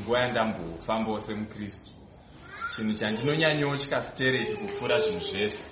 munguva 0.00 0.20
yandambofambawo 0.20 1.20
semukristu. 1.20 1.90
Chinhu 2.76 2.94
chandinonyanyotya 2.94 4.02
sitereki 4.02 4.54
kupfuura 4.56 5.00
zvinhu 5.00 5.24
zvese. 5.24 5.64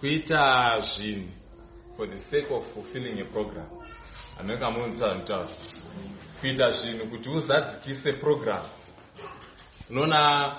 Kuita 0.00 0.80
zvinhu 0.80 1.30
for 1.96 2.06
the 2.08 2.16
sake 2.16 2.50
of 2.50 2.64
fulfilling 2.74 3.20
a 3.20 3.24
program. 3.24 3.66
Hamene 4.36 4.60
kamunzisa 4.60 5.06
zvanutaura 5.06 5.48
kuita 6.40 6.70
zvinhu 6.70 7.06
kuti 7.10 7.28
uzadzikise 7.28 8.12
program. 8.12 8.64
Unoona 9.90 10.56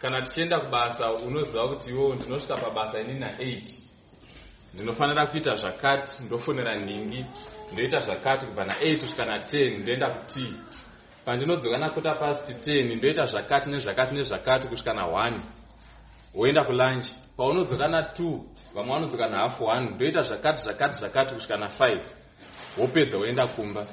kana 0.00 0.22
tichienda 0.22 0.60
kubasa 0.60 1.12
unoziva 1.12 1.68
kuti 1.68 1.90
iwo 1.90 2.14
ndinosvika 2.14 2.56
pabasa 2.56 3.00
ini 3.00 3.20
na8 3.20 3.62
ndinofanira 4.74 5.26
kuita 5.26 5.54
zvakati 5.54 6.22
ndofonera 6.22 6.76
nhingi 6.76 7.24
ndoita 7.72 8.00
zvakati 8.00 8.46
kubva 8.46 8.64
na8 8.64 9.00
kusvika 9.00 9.24
na10 9.24 9.78
ndoenda 9.78 10.10
kuti 10.10 10.54
pandinodzoka 11.26 11.78
nakota 11.78 12.14
pasti 12.14 12.52
10 12.52 12.96
ndoita 12.96 13.26
zvakati 13.26 13.70
nezvakati 13.70 14.14
nezvakati 14.14 14.68
kusvika 14.68 14.92
na1 14.92 15.32
woenda 16.34 16.64
kulunch 16.64 17.06
paunodzoka 17.36 17.88
na2 17.88 18.40
vamwe 18.74 18.94
vanodzoka 18.94 19.28
nahafu 19.28 19.64
1 19.64 19.94
ndoita 19.94 20.22
zvakati 20.22 20.62
zvakati 20.62 20.98
zvakati 20.98 21.34
kusvika 21.34 21.56
na5 21.56 21.98
wopedza 22.78 23.18
woenda 23.18 23.46
kumba. 23.46 23.86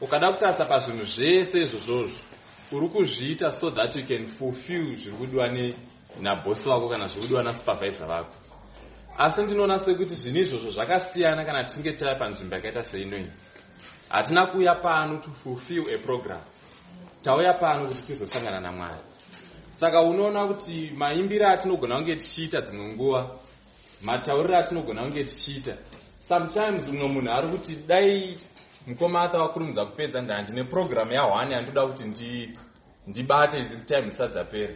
Ukada 0.00 0.32
kutarisa 0.32 0.64
pazvinhu 0.64 1.04
zvese 1.04 1.62
izvozvozvo 1.62 2.18
uri 2.72 2.88
kuzviita 2.88 3.50
so 3.50 3.70
that 3.70 3.96
you 3.96 4.06
can 4.06 4.26
fulfill 4.26 4.96
zviri 4.96 5.16
kudiwa 5.16 5.48
nabhosi 6.20 6.68
wako 6.68 6.88
kana 6.88 7.06
zviri 7.06 7.22
kudiwa 7.22 7.42
nasupervisor 7.42 8.06
vako 8.06 8.34
asi 9.18 9.42
ndinoona 9.42 9.78
sekuti 9.78 10.14
zvinhu 10.14 10.38
izvozvo 10.38 10.70
zvakasiyana 10.70 11.44
kana 11.44 11.64
tichinge 11.64 11.92
tava 11.92 12.14
panzvimbo 12.14 12.56
yakaita 12.56 12.82
seinoyi 12.82 13.30
hatina 14.08 14.46
kuuya 14.46 14.74
pano 14.74 15.16
to 15.16 15.30
fulfill 15.42 15.84
a 15.94 15.98
program. 15.98 16.40
Tauya 17.22 17.54
pano 17.54 17.88
kuti 17.88 18.02
tizosangana 18.02 18.60
namwari 18.60 19.08
saka 19.80 20.02
unoona 20.02 20.46
kuti 20.46 20.92
maimbiro 20.96 21.48
atinogona 21.48 21.96
kunge 21.96 22.16
tichiita 22.16 22.60
dzimwe 22.60 22.86
nguva 22.92 23.30
matauriro 24.02 24.58
atinogona 24.58 25.02
kunge 25.02 25.24
tichiita 25.24 25.74
sometimes 26.28 26.88
umwe 26.88 27.08
munhu 27.08 27.30
ari 27.30 27.48
kuti 27.48 27.76
dai 27.86 28.38
mukomata 28.86 29.38
wakurumidza 29.38 29.86
kupedza 29.86 30.20
ndaa 30.20 30.42
ndine 30.42 30.64
programu 30.64 31.12
ya1 31.12 31.52
yandoda 31.52 31.86
kuti 31.86 32.04
ndibate 33.06 33.64
time 33.86 34.08
isadzapera 34.08 34.74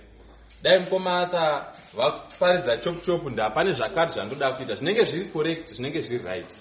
dai 0.62 0.78
mukomata 0.78 1.66
vaparidza 1.96 2.76
chopuchopu 2.76 3.30
ndaa 3.30 3.50
pane 3.50 3.72
zvakati 3.72 4.12
zvandoda 4.12 4.52
kuita 4.52 4.74
zvinenge 4.74 5.04
zviri 5.04 5.24
correct 5.24 5.68
zvinenge 5.68 6.00
zviri 6.00 6.24
right 6.24 6.54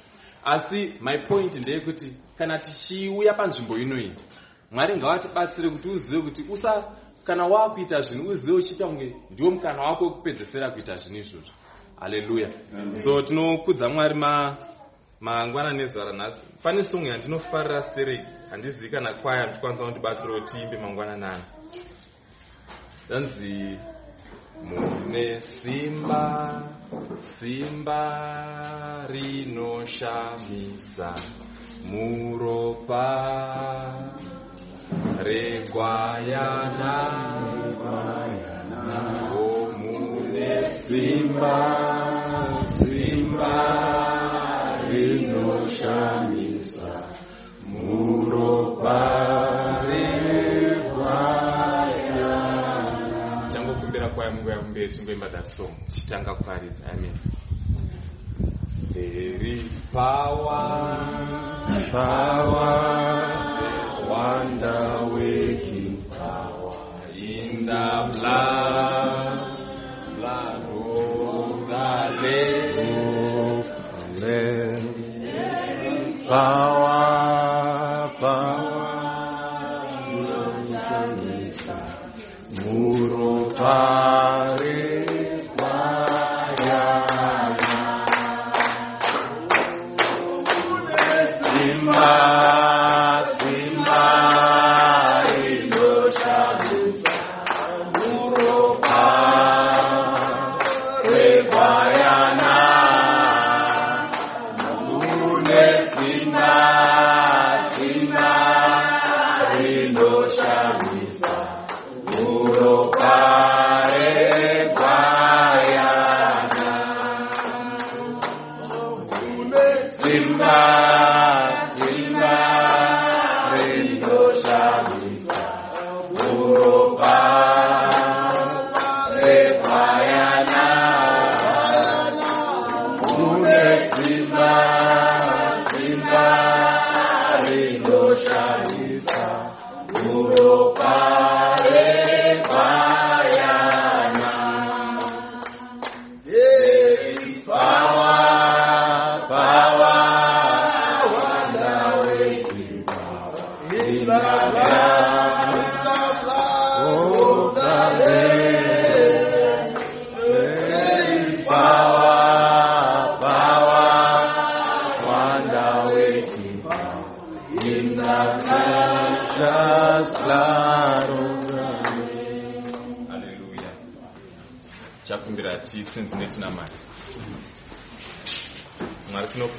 asi 0.46 0.94
my 1.02 1.18
point 1.28 1.56
ndeyekuti 1.56 2.14
kana 2.38 2.58
tichiuya 2.60 3.34
panzvimbo 3.34 3.78
inoyi 3.78 4.14
mwari 4.72 4.98
ngavatibatsire 4.98 5.70
kuti 5.70 5.88
uzive 5.88 6.22
kuti 6.22 6.42
usa 6.50 6.84
kana 7.26 7.46
waakuita 7.46 8.02
zvinhu 8.02 8.30
uzive 8.30 8.52
uchiita 8.52 8.88
kunge 8.88 9.16
ndiwo 9.30 9.52
mukana 9.52 9.82
wako 9.82 10.04
wekupedzesera 10.06 10.72
kuita 10.72 10.96
zvinhu 10.96 11.20
izvozvo. 11.20 11.52
Haleluya. 12.00 12.50
So 13.04 13.22
tinokudza 13.22 13.88
mwari 13.88 14.16
mangwana 15.22 15.74
nezuva 15.74 16.06
ranhasi 16.06 16.42
pane 16.64 16.84
songo 16.84 17.08
yandinofarira 17.08 17.82
stereki 17.84 18.26
handizivi 18.50 18.90
kana 18.90 19.14
kwaya 19.14 19.44
ndichikwanisa 19.44 19.84
kundibatsirawo 19.84 20.40
tiimbe 20.40 20.78
mangwana 20.78 21.18
nani 21.18 21.44
danzi 23.10 23.78
mune 24.64 25.42
simba 25.62 26.62
simba 27.40 29.06
rinoshamisa. 29.10 31.16
Muropa 31.86 33.08
regwayana. 35.24 36.98
O 39.34 39.36
mune 39.78 40.52
simba 40.88 40.88
simba 40.88 41.91
tingoimba 54.92 55.30
that 55.30 55.48
song 55.58 55.76
tichitanga 55.88 56.36
kuparidza 56.36 56.92
amen 56.94 57.18
There 58.94 59.42
is 59.46 59.72
power, 59.94 60.98
power, 61.92 62.76
wonder 64.10 65.08
waking 65.14 66.04
power 66.10 66.76
in 67.16 67.66
the 67.68 68.10
blood, 68.12 69.38
blood 70.18 70.64
of 70.68 71.60
the 71.70 71.88
Lamb. 72.22 72.76
of 72.78 73.64
the 74.20 74.26
Lamb. 74.26 74.86
Power, 76.28 77.00
power, 78.20 78.92
Murupare 82.52 84.31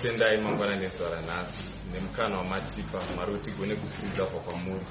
mwari 0.02 0.18
tinokutendai 0.18 0.36
mangwana 0.42 0.76
nezuva 0.76 1.10
ranhasi. 1.10 1.62
Nemukana 1.92 2.38
wamatipa 2.38 3.00
mwari 3.14 3.32
kuti 3.32 3.50
tigone 3.50 3.74
kufuridza 3.76 4.24
kwa 4.24 4.40
kwamuri. 4.40 4.86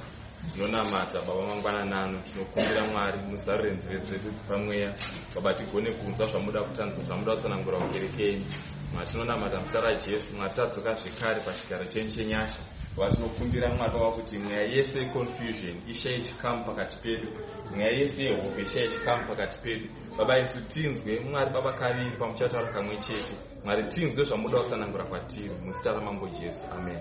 Tinonamata 0.53 1.21
baba 1.21 1.47
mangwana 1.47 1.85
nano 1.85 2.19
tinokumbira 2.31 2.83
mwari 2.87 3.17
muzarure 3.29 3.71
nzeve 3.73 3.99
dzedu 3.99 4.31
dzepamweya 4.31 4.95
baba 5.35 5.53
tigone 5.53 5.91
kunzwa 5.91 6.27
zvamuda 6.27 6.63
kutanzwa 6.63 7.03
zvamuda 7.03 7.35
kutsanangura 7.35 7.77
kukereke 7.79 8.23
yenyu 8.23 8.45
mwari 8.93 9.09
tinonamata 9.11 9.59
muzita 9.59 9.81
rajesu 9.81 10.35
mwari 10.35 10.53
tadzoka 10.53 10.93
zvekare 10.93 11.41
pachigaro 11.41 11.85
chenyu 11.85 12.11
chenyasha 12.11 12.59
baba 12.97 13.11
tinokumbira 13.15 13.69
mwari 13.75 13.93
baba 13.93 14.11
kuti 14.11 14.37
mweya 14.37 14.61
yese 14.61 14.99
yeconfusion 14.99 15.75
ishaye 15.87 16.19
chikamu 16.21 16.65
pakati 16.65 16.97
pedu. 16.97 17.27
Mweya 17.75 17.91
yese 17.91 18.23
yehope 18.23 18.61
ishaye 18.61 18.87
chikamu 18.87 19.27
pakati 19.27 19.57
pedu. 19.57 19.89
Baba 20.17 20.39
isu 20.39 20.61
tinzwe 20.61 21.19
mwari 21.19 21.49
baba 21.53 21.73
kaviri 21.73 22.11
pamuchataura 22.17 22.71
kamwe 22.73 22.97
chete. 22.97 23.33
Mwari 23.65 23.83
tinzwe 23.83 24.23
zvamuda 24.23 24.59
kutsanangura 24.59 25.03
kwatiri. 25.05 25.49
Muzita 25.65 25.91
ramambo 25.91 26.27
jesu. 26.27 26.65
Amen. 26.75 26.99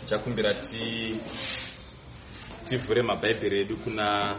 Tichakumbira 0.00 0.54
ti 0.54 1.16
tivhure 2.68 3.02
mabhaibheri 3.02 3.60
edu 3.60 3.76
kuna 3.76 4.36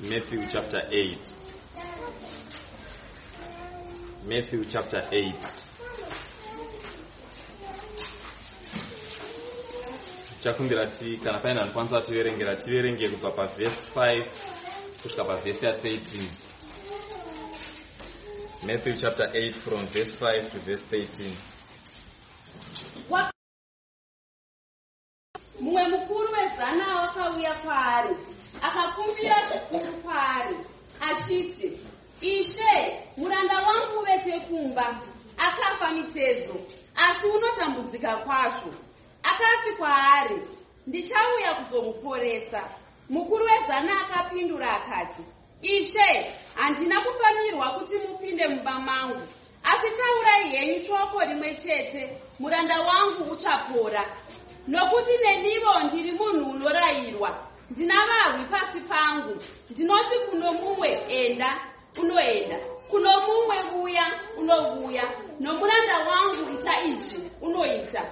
matthew 0.00 0.42
chapter 0.52 0.80
8 0.80 1.16
matthew 4.28 4.64
chapter 4.64 5.00
8 5.00 5.32
chakumbira 10.42 10.86
ti 10.86 11.16
kana 11.24 11.38
paine 11.38 11.60
vanokwanisa 11.60 12.00
kutiverengera 12.00 12.56
tiverenge 12.56 13.08
kubva 13.08 13.30
pavhesi 13.30 13.90
5 13.94 14.24
kusvika 15.02 15.24
pavhesi 15.24 15.66
ya13 15.66 16.24
matthew 18.66 18.96
chapter 19.00 19.26
8 19.26 19.52
from 19.60 19.86
verse 19.86 20.24
5 20.24 20.50
to 20.50 20.58
verse 20.58 20.84
13 20.96 21.30
Wa- 23.10 23.30
mumwe 25.60 25.88
mukuru 25.88 26.32
wezana 26.32 26.96
wakauya 27.00 27.54
kwaari 27.54 28.16
akakumbira 28.62 29.36
zvikuru 29.48 29.92
kwaari 30.02 30.56
achiti 31.00 31.78
ishe 32.20 33.00
muranda 33.16 33.56
wangu 33.56 33.98
uvete 34.00 34.40
kumba 34.40 35.00
akafa 35.36 35.90
mitezo 35.90 36.54
asi 36.96 37.26
unotambudzika 37.26 38.16
kwazvo 38.16 38.74
akati 39.30 39.72
kwaari 39.78 40.42
ndichauya 40.86 41.54
kuzomuporesa. 41.54 42.68
Mukuru 43.10 43.44
wezana 43.44 44.00
akapindura 44.00 44.72
akati 44.76 45.22
ishe 45.62 46.34
handina 46.54 47.00
kufanirwa 47.00 47.70
kuti 47.70 47.98
mupinde 47.98 48.48
mumba 48.48 48.80
mangu. 48.80 49.20
Asi 49.62 49.86
taurai 49.96 50.48
henyu 50.48 50.86
shoko 50.86 51.20
rimwe 51.20 51.54
chete. 51.54 52.18
Muranda 52.38 52.80
wangu 52.80 53.32
uchapora. 53.32 54.04
Nokuti 54.68 55.10
nenivo 55.24 55.80
ndiri 55.80 56.12
munhu 56.12 56.50
unorayirwa. 56.50 57.38
Ndina 57.70 57.94
varwi 58.06 58.44
pasi 58.44 58.80
pangu. 58.80 59.42
Ndinoti 59.70 60.14
kuno 60.30 60.52
mumwe 60.52 60.88
enda 61.08 61.60
unoenda. 62.00 62.58
Kuno 62.90 63.20
mumwe 63.20 63.56
uya 63.82 64.20
unovuya. 64.38 65.04
Nomuranda 65.40 65.98
wangu 65.98 66.60
ita 66.60 66.80
izvi 66.84 67.30
unoita 67.42 68.02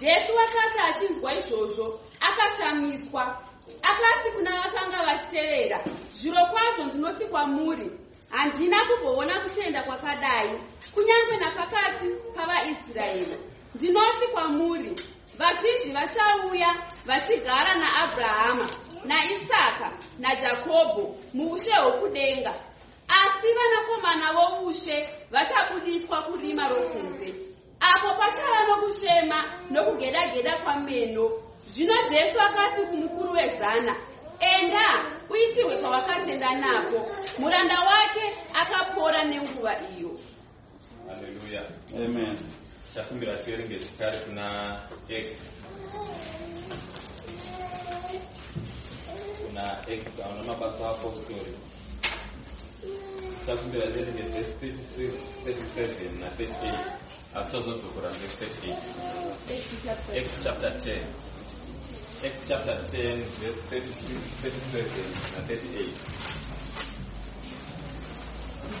jesu 0.00 0.32
akati 0.44 0.78
achinzwa 0.88 1.34
izvozvo 1.34 2.00
akashamiswa. 2.20 3.42
Akati 3.82 4.30
kuna 4.36 4.50
vakanga 4.50 5.04
vachitevera 5.06 5.80
zviro 6.14 6.46
kwazvo 6.46 6.84
ndinoti 6.84 7.24
kwamuri 7.24 7.90
handina 8.30 8.84
kumboona 8.84 9.40
kutenda 9.40 9.82
kwakadai 9.82 10.50
kunyange 10.94 11.36
napakati 11.36 12.06
pavaisraeri. 12.36 13.36
Ndinoti 13.74 14.26
kwamuri 14.32 15.00
vazhinji 15.38 15.92
vachauya 15.92 16.74
vachigara 17.06 17.74
naabrahama 17.74 18.70
naisaka 19.04 19.92
najakobho 20.18 21.16
muushe 21.34 21.72
hwokudenga. 21.72 22.54
Asi 23.08 23.46
vanakomana 23.54 24.32
voushe 24.32 25.08
vachabudiswa 25.30 26.22
kurima 26.22 26.68
rokunze 26.68 27.53
apo 27.80 28.08
pachava 28.14 28.66
nokushema 28.68 29.44
nokugeda-geda 29.70 30.56
kwameno. 30.58 31.30
Zvino 31.66 31.94
jesu 32.10 32.40
akati 32.40 32.82
kumukuru 32.82 33.32
wezana 33.32 33.96
enda 34.40 35.04
uitirwe 35.30 35.82
pawakatenda 35.82 36.54
napo. 36.54 37.06
Muranda 37.38 37.80
wake 37.80 38.24
akapora 38.54 39.24
nenguva 39.24 39.76
iyo. 39.96 40.10
Haleluya 41.08 41.62
Amen. 41.96 42.38
chakumbira 42.94 43.36
tiverenge 43.42 43.78
zvekare 43.78 44.18
kuna 44.24 44.46
x 45.08 45.26
kuna 49.42 49.64
x 49.88 50.02
ana 50.24 50.42
mabasa 50.42 50.88
apostori 50.90 51.54
chakumbira 53.46 53.86
tiverenge 53.86 54.22
vhesi 54.22 54.52
36 54.62 55.10
37 55.44 56.20
na 56.20 56.28
38 56.30 57.03
asi 57.34 57.50
tazodzokora 57.52 58.08
vhesi 58.08 58.66
38 58.66 60.16
x 60.16 60.26
chapter 60.44 60.70
10 60.70 61.02
x 62.22 62.34
chapter 62.48 62.76
10 62.92 63.24
verse 63.40 63.60
36 63.70 64.18
37 64.42 65.04
na 65.34 65.40
38 65.40 65.88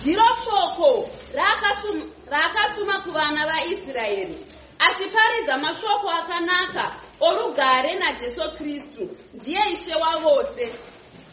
ndiro 0.00 0.24
shoko 0.44 1.10
raakatum- 1.34 2.08
raakatuma 2.30 3.00
kuvana 3.00 3.46
vaisraeri 3.46 4.38
achiparidza 4.78 5.56
mashoko 5.56 6.10
akanaka 6.10 6.92
orugare 7.20 7.94
najesu 7.94 8.42
kristu. 8.58 9.08
Ndiye 9.34 9.60
ishe 9.72 9.94
wavose 9.94 10.74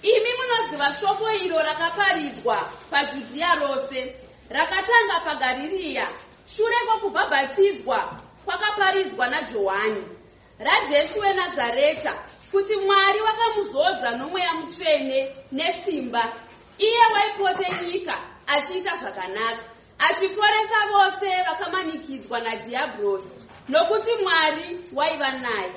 imi 0.01 0.29
munoziva 0.37 0.93
shoko 0.99 1.31
iro 1.31 1.57
rakaparidzwa 1.59 2.71
pajudhiya 2.91 3.55
rose 3.55 4.15
rakatanga 4.49 5.19
pagaririya 5.25 6.07
shure 6.55 6.75
kwokubhabhatidzwa 6.85 8.21
kwakaparidzwa 8.45 9.27
najohani 9.27 10.03
rajesu 10.59 11.19
wenazareta 11.19 12.13
kuti 12.51 12.75
mwari 12.75 13.21
wakamuzodza 13.21 14.11
nomweya 14.11 14.53
mutsvene 14.53 15.35
nesimba. 15.51 16.33
Iye 16.77 16.99
waipote 17.13 17.67
nyika 17.85 18.17
achiita 18.47 18.95
zvakanaka 18.95 19.63
achiporesa 19.99 20.77
vose 20.93 21.43
vakamanikidzwa 21.43 22.39
nadhiabhurosi 22.39 23.29
nokuti 23.69 24.11
mwari 24.23 24.79
waiva 24.93 25.31
naye. 25.31 25.71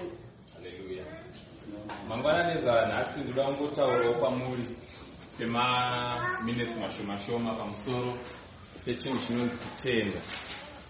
Mangwanani 2.08 2.58
ezanhasi 2.58 3.20
ndoda 3.20 3.44
kungotaurawo 3.52 4.14
kwamuri 4.14 4.66
pemaminitsi 5.38 6.80
mashoma 6.80 7.18
shoma 7.18 7.52
pamusoro 7.54 8.18
pechinhu 8.84 9.26
chinonzi 9.26 9.56
kutenda 9.56 10.20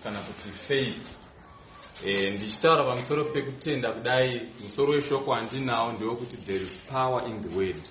kana 0.05 0.21
kuti 0.21 0.49
faith 0.69 1.07
e, 2.05 2.31
ndichitaura 2.31 2.85
pamusoro 2.85 3.25
pekutenda 3.25 3.93
kudai 3.93 4.53
musoro 4.61 4.93
weshoko 4.93 5.31
wandinawo 5.31 5.93
ndewekuti 5.93 6.37
there 6.37 6.65
is 6.65 6.71
power 6.93 7.29
in 7.29 7.43
the 7.43 7.57
word. 7.57 7.83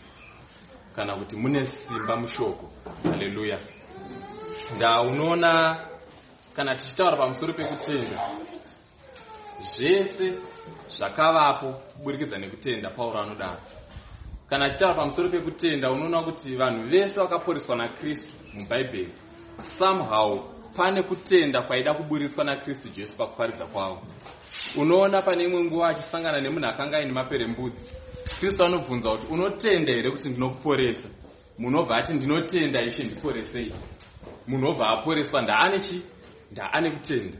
Kana 0.95 1.15
kuti 1.15 1.35
mune 1.35 1.65
simba 1.65 2.17
mushoko. 2.17 2.71
Haleluya 3.03 3.59
nda 4.75 5.01
unoona 5.01 5.79
kana 6.55 6.75
tichitaura 6.75 7.17
pamusoro 7.17 7.53
pekutenda 7.53 8.29
zvese 9.75 10.33
zvakavapo 10.97 11.73
kuburikidza 11.73 12.37
nekutenda 12.37 12.89
pauro 12.89 13.21
anodaro 13.21 13.61
kana 14.49 14.65
achitaura 14.65 14.95
pamusoro 14.95 15.29
pekutenda 15.29 15.91
unoona 15.91 16.23
kuti 16.23 16.55
vanhu 16.55 16.89
vese 16.89 17.19
vakaporeswa 17.19 17.75
nakristu 17.75 18.33
mubhaibheri 18.53 19.13
somehow 19.79 20.52
pane 20.77 21.03
kutenda 21.03 21.61
kwaida 21.61 21.93
kuburiswa 21.93 22.43
nakristu 22.43 22.89
jesu 22.89 23.13
pakuparidza 23.17 23.65
kwavo. 23.65 24.01
Unoona 24.75 25.21
pane 25.21 25.43
imwe 25.43 25.63
nguva 25.63 25.87
achisangana 25.87 26.41
nemunhu 26.41 26.67
akanga 26.67 26.97
aine 26.97 27.11
maperembudzi. 27.11 27.91
Kristu 28.39 28.63
anobvunza 28.63 29.09
kuti 29.11 29.25
unotenda 29.33 29.93
here 29.93 30.11
kuti 30.11 30.29
ndinokuporesa? 30.29 31.09
Munobva 31.57 31.95
ati 31.97 32.13
ndinotenda 32.13 32.81
ishe 32.81 33.03
ndiporesei 33.03 33.73
munhu 34.47 34.67
obva 34.67 34.87
aporeswa 34.89 35.41
ndaane 35.41 35.79
chi? 35.79 36.01
Ndaane 36.51 36.91
kutenda. 36.91 37.37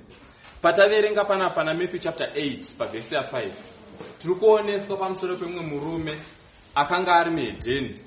Pataverenga 0.62 1.26
panapa 1.26 1.64
namatthew 1.64 2.00
chapter 2.00 2.28
8 2.28 2.58
pavhesi 2.78 3.16
ya5 3.16 3.52
tiri 4.20 4.36
kuoneswa 4.36 4.98
pamusoro 4.98 5.36
pemumwe 5.36 5.62
murume 5.62 6.18
akanga 6.76 7.16
ari 7.16 7.32
muhedheni 7.32 8.00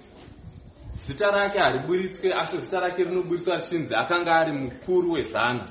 zita 1.08 1.30
rake 1.30 1.58
hariburitswe 1.58 2.34
asi 2.34 2.58
zita 2.58 2.80
rake 2.80 3.04
rinoburitswa 3.04 3.56
richinzi 3.56 3.94
akanga 3.94 4.34
ari 4.36 4.52
mukuru 4.52 5.12
wezana 5.12 5.68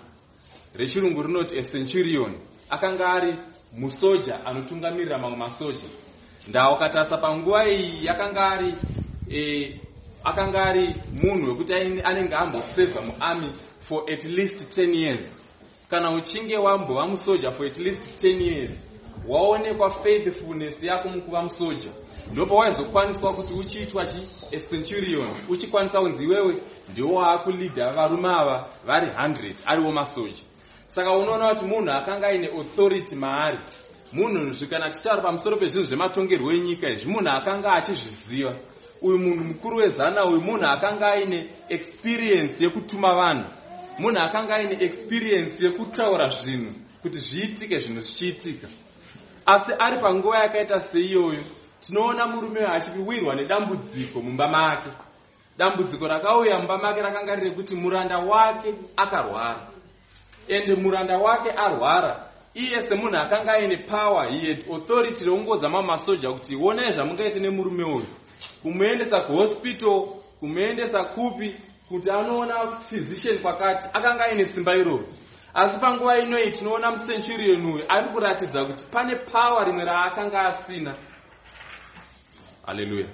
rechirungu 0.76 1.24
rinoti 1.24 1.60
acenturion 1.60 2.34
akanga 2.70 3.10
ari 3.10 3.38
musoja 3.78 4.46
anotungamirira 4.46 5.20
mamwe 5.20 5.38
masoja. 5.38 5.88
Nda 6.48 6.72
ukatarisa 6.72 7.18
panguva 7.18 7.70
iyi 7.70 8.06
yakanga 8.06 8.48
ari 8.52 8.76
e, 9.32 9.80
akanga 10.24 10.64
ari 10.66 10.96
munhu 11.14 11.50
wekuti 11.50 11.74
anenge 12.04 12.36
ambosevha 12.36 13.02
muarmy 13.02 13.50
for 13.88 14.04
at 14.14 14.24
least 14.24 14.78
10 14.78 14.96
years. 14.96 15.42
Kana 15.90 16.12
uchinge 16.12 16.58
wambova 16.58 17.08
musoja 17.08 17.52
for 17.52 17.66
at 17.66 17.78
least 17.78 18.24
10 18.24 18.42
years 18.42 18.72
waonekwa 19.28 19.90
faithfulness 19.90 20.84
yako 20.84 21.10
mukuva 21.10 21.42
musoja. 21.42 21.90
Ndopa 22.32 22.56
waizokwaniswa 22.56 23.34
kuti 23.34 23.54
uchiitwa 23.54 24.06
chi 24.06 24.28
acenturion 24.56 25.28
uchikwanisa 25.50 26.02
kunzi 26.02 26.24
iwewe 26.24 26.62
ndiwo 26.92 27.14
waakulidha 27.14 27.92
varume 27.92 28.30
ava 28.30 28.68
vari 28.86 29.08
100 29.08 29.54
ariwo 29.66 29.92
masoja. 29.92 30.44
Saka 30.86 31.12
unoona 31.12 31.50
kuti 31.56 31.66
munhu 31.66 31.92
akanga 31.92 32.28
aine 32.28 32.48
authority 32.48 33.16
maari. 33.16 33.60
Munhu 34.14 34.68
kana 34.70 34.90
tichitaura 34.90 35.22
pamusoro 35.22 35.58
pezvinhu 35.58 35.86
zvematongerwo 35.86 36.52
enyika 36.52 36.90
izvi 36.90 37.10
munhu 37.10 37.30
akanga 37.30 37.74
achizviziva. 37.74 38.56
Uyu 39.02 39.18
munhu 39.18 39.44
mukuru 39.44 39.78
wezana 39.78 40.26
uyu 40.26 40.42
munhu 40.42 40.66
akanga 40.66 41.12
aine 41.12 41.50
experience 41.70 42.64
yekutuma 42.64 43.14
vanhu. 43.14 43.46
Munhu 44.00 44.20
akanga 44.20 44.56
aine 44.56 44.78
experience 44.80 45.66
yekutaura 45.66 46.30
zvinhu 46.30 46.74
kuti 47.02 47.18
zviitike 47.18 47.80
zvinhu 47.80 48.00
zvichiitika 48.00 48.68
asi 49.46 49.72
ari 49.80 49.98
panguva 50.00 50.38
yakaita 50.38 50.80
seiyoyo 50.80 51.44
tinoona 51.80 52.28
murume 52.28 52.66
achiwirwa 52.68 53.36
nedambudziko 53.36 54.22
mumba 54.22 54.48
make. 54.48 54.90
Dambudziko 55.58 56.08
rakauya 56.08 56.58
mumba 56.60 56.78
make 56.78 57.02
rakanga 57.02 57.36
riri 57.36 57.52
kuti 57.52 57.76
muranda 57.76 58.18
wake 58.18 58.74
akarwara. 58.98 59.68
Ende 60.48 60.76
muranda 60.76 61.18
wake 61.18 61.52
arwara 61.52 62.30
iye 62.54 62.82
semunhu 62.82 63.18
akanga 63.18 63.54
aine 63.54 63.78
power 63.78 64.30
he 64.30 64.48
had 64.48 64.66
authority 64.74 65.26
reungodza 65.26 65.70
mamwe 65.70 65.88
masoja 65.88 66.32
kuti 66.32 66.56
onai 66.56 66.92
zvamungaite 66.92 67.40
nemurume 67.40 67.84
uyu. 67.84 68.06
Kumuendesa 68.62 69.22
kuhospital 69.22 70.08
kumuendesa 70.40 71.04
kupi 71.04 71.56
kuti 71.90 72.12
anoona 72.12 72.56
physician 72.90 73.38
kwakati 73.40 73.88
akanga 73.94 74.26
aine 74.26 74.46
simba 74.46 74.76
iroro 74.76 75.06
asi 75.56 75.80
panguva 75.80 76.18
inoyi 76.20 76.52
tinoona 76.52 76.92
mucenurion 76.92 77.66
uyu 77.66 77.86
ari 77.90 78.08
kuratidza 78.08 78.66
kuti 78.66 78.84
pane 78.92 79.16
power 79.16 79.66
rimwe 79.66 79.86
raakanga 79.86 80.42
asina. 80.42 80.96
Haleluya 82.66 83.08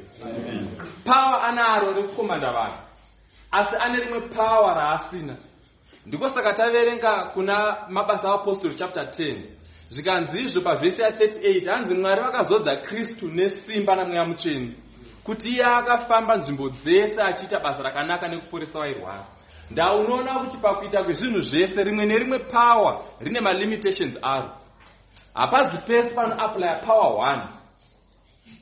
power 1.05 1.45
anaro 1.45 1.93
rekukomanda 1.93 2.51
vanhu 2.51 2.77
asi 3.51 3.75
ane 3.79 3.99
rimwe 3.99 4.19
power 4.21 4.75
raasina. 4.75 5.35
Ndiko 6.05 6.29
saka 6.29 6.53
taverenga 6.53 7.23
kuna 7.33 7.77
mabasa 7.89 8.29
aapostori 8.29 8.75
chapter 8.75 9.03
10 9.03 9.41
zvikanzi 9.89 10.41
izvo 10.41 10.61
pavhesi 10.61 11.01
ya38 11.01 11.71
hanzi 11.71 11.95
mwari 11.95 12.21
vakazodza 12.21 12.75
kristu 12.75 13.27
nesimba 13.27 13.95
namweya 13.95 14.25
mutsveni 14.25 14.75
kuti 15.23 15.49
iye 15.49 15.65
akafamba 15.65 16.35
nzvimbo 16.35 16.69
dzese 16.69 17.21
achiita 17.21 17.59
basa 17.59 17.83
rakanaka 17.83 18.27
nekuporesa 18.27 18.79
vairwara 18.79 19.25
nda 19.71 19.93
unoona 19.93 20.39
kuti 20.39 20.57
pakuita 20.57 21.03
kwezvinhu 21.03 21.41
zvese 21.41 21.83
rimwe 21.83 22.05
nerimwe 22.05 22.39
power 22.39 22.97
rine 23.19 23.41
malimitations 23.41 24.17
aro. 24.21 24.49
Hapazi 25.33 25.77
pese 25.87 26.15
panoaplya 26.15 26.75
power 26.75 27.35
1 27.35 27.47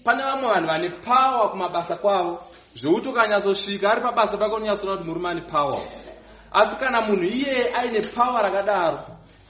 pane 0.04 0.24
vamwe 0.24 0.50
vanhu 0.50 0.68
vane 0.68 0.90
power 0.90 1.50
kumabasa 1.52 1.96
kwavo 1.96 2.44
zvekuti 2.76 3.10
ukanyatsosvika 3.10 3.92
ari 3.92 4.02
pabasa 4.02 4.38
pake 4.38 4.56
unonyatsoona 4.56 4.98
kuti 4.98 5.10
murume 5.10 5.30
ane 5.30 5.42
power. 5.42 5.82
Asi 6.52 6.76
kana 6.76 7.02
munhu 7.02 7.24
iyeye 7.24 7.76
aine 7.76 8.02
power 8.02 8.44
rakadaro 8.44 9.00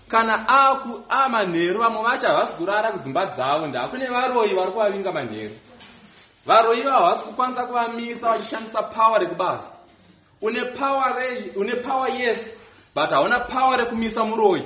kana 0.08 0.48
aku 0.48 1.04
amanheru 1.10 1.80
vamwe 1.80 2.04
vacho 2.04 2.28
havasi 2.28 2.54
kurara 2.54 2.92
kudzimba 2.92 3.26
dzavo 3.26 3.68
ndakune 3.68 4.10
varoyi 4.10 4.56
vari 4.56 4.72
kuvavinga 4.72 5.12
manheru. 5.12 5.56
Varoyi 6.46 6.82
vavo 6.82 7.06
havasi 7.06 7.26
kukwanisa 7.26 7.66
kuvamisa 7.66 8.30
vachishandisa 8.30 8.84
power 8.84 9.22
rekubasa 9.22 9.79
une 10.42 10.74
power 10.80 11.14
rei 11.16 11.52
une 11.56 11.82
power 11.82 12.10
yes 12.10 12.40
but 12.96 13.10
hauna 13.10 13.40
power 13.40 13.78
rekumisa 13.78 14.24
muroyi 14.24 14.64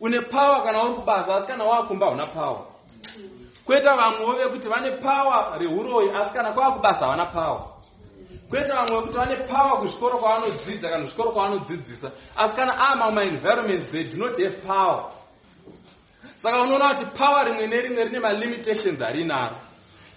une 0.00 0.20
power 0.20 0.62
kana 0.64 0.84
uri 0.84 0.94
kubasa 0.94 1.34
asi 1.34 1.46
kana 1.46 1.64
waakumba 1.64 2.06
hauna 2.06 2.26
power. 2.26 2.60
Kweta 3.64 3.96
vamwewo 3.96 4.32
vekuti 4.32 4.68
vane 4.68 4.90
power 4.90 5.58
reuroyi 5.58 6.10
asi 6.10 6.34
kana 6.34 6.52
kwava 6.52 6.72
kubasa 6.72 6.98
havana 6.98 7.26
power. 7.26 7.62
Kweta 8.50 8.74
vamwe 8.74 9.00
vekuti 9.00 9.18
vane 9.18 9.36
power 9.36 9.78
kuzvikoro 9.78 10.18
kwavanodzidza 10.18 10.88
kana 10.88 11.04
zvikoro 11.04 11.30
kwavanodzidzisa 11.30 12.10
asi 12.36 12.56
kana 12.56 12.78
aama 12.78 13.10
mumaenvironments 13.10 13.90
they 13.90 14.04
do 14.04 14.16
not 14.16 14.38
have 14.38 14.56
power. 14.66 15.04
Saka 16.42 16.62
unoona 16.62 16.94
kuti 16.94 17.06
power 17.18 17.44
rimwe 17.44 17.66
nerimwe 17.66 18.04
rine 18.04 18.20
malimitations 18.20 19.02
arinaro. 19.02 19.56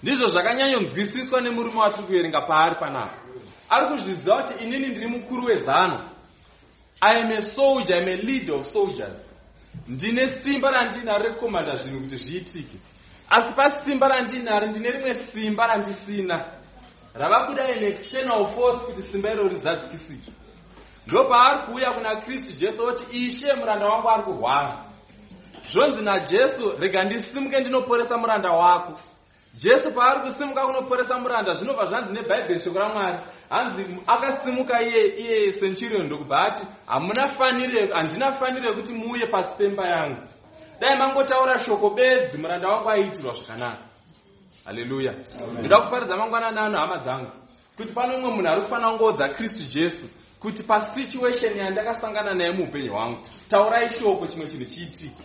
Ndizvo 0.04 0.28
zvakanyanyonzwisiswa 0.28 1.42
nemurume 1.42 1.80
watiri 1.80 2.04
kuverenga 2.04 2.42
paari 2.42 2.76
panapa 2.76 3.27
ari 3.70 3.88
kuzviziva 3.88 4.44
kuti 4.44 4.64
inini 4.64 4.88
ndiri 4.88 5.08
mukuru 5.08 5.46
wezano. 5.46 6.00
I 7.02 7.20
am 7.20 7.32
a 7.32 7.42
soldier 7.42 7.98
im 8.02 8.08
a 8.08 8.16
leader 8.16 8.56
of 8.56 8.66
soldiers. 8.66 9.18
Ndine 9.88 10.28
simba 10.28 10.72
randinaro 10.72 11.24
rekukomanda 11.24 11.76
zvinhu 11.76 12.00
kuti 12.02 12.18
zviitike. 12.18 12.78
Asi 13.30 13.54
pasimba 13.54 14.08
randinaro 14.08 14.68
ndine 14.68 14.92
rimwe 14.92 15.14
simba 15.14 15.68
randisina. 15.68 16.46
Rava 17.14 17.46
kuda 17.46 17.64
an 17.64 17.84
external 17.84 18.46
force 18.56 18.86
kuti 18.86 19.02
simba 19.12 19.32
iro 19.32 19.48
rizadzikisike 19.48 20.32
ndo 21.08 21.24
paari 21.24 21.60
kuuya 21.60 21.92
kuna 21.92 22.16
kristu 22.16 22.54
jesu 22.54 22.84
oti 22.84 23.04
ishe 23.12 23.54
muranda 23.54 23.86
wangu 23.86 24.10
ari 24.10 24.24
kurwara. 24.24 24.78
Zvonzi 25.72 26.04
najesu 26.04 26.74
rega 26.80 27.04
ndisimuke 27.04 27.60
ndinoporesa 27.60 28.18
muranda 28.18 28.52
wako 28.52 29.00
jesu 29.58 29.92
paari 29.92 30.20
kusimuka 30.20 30.66
kunoporesa 30.66 31.20
muranda 31.20 31.54
zvinobva 31.54 31.86
zvanzi 31.86 32.14
nebhaibheri 32.14 32.60
shoko 32.60 32.80
ramwari. 32.80 33.18
Hanzi 33.50 33.84
akasimuka 34.08 34.82
iye 34.82 35.02
iye 35.08 35.52
centurion 35.60 36.06
ndokubva 36.06 36.38
ati 36.46 36.62
hamuna 36.86 37.28
fanire 37.28 37.94
handina 37.94 38.32
fanire 38.32 38.74
kuti 38.74 38.92
muuye 38.94 39.26
pasi 39.26 39.56
pemba 39.58 39.88
yangu. 39.88 40.22
Dai 40.80 40.98
mangotaura 40.98 41.60
shoko 41.60 41.90
bedzi 41.90 42.38
muranda 42.38 42.68
wangu 42.70 42.90
aiitirwa 42.90 43.34
zvakanaka. 43.34 43.78
Haleluya. 44.66 45.14
Ndoda 45.60 45.82
kuparidza 45.82 46.18
mangwanani 46.18 46.60
ano 46.60 46.78
hama 46.78 46.98
dzangu. 46.98 47.32
Kuti 47.78 47.94
pane 47.94 48.16
umwe 48.16 48.30
munhu 48.30 48.48
ari 48.50 48.62
kufanira 48.62 48.90
kungoodza 48.90 49.30
kristu 49.30 49.64
jesu 49.64 50.10
kuti 50.40 50.64
pasituation 50.64 51.58
yandakasangana 51.58 52.34
naye 52.34 52.52
muupenyu 52.52 52.94
hwangu 52.94 53.20
taurai 53.50 53.90
shoko 53.90 54.28
chimwe 54.28 54.48
chinhu 54.48 54.66
chiitike 54.66 55.24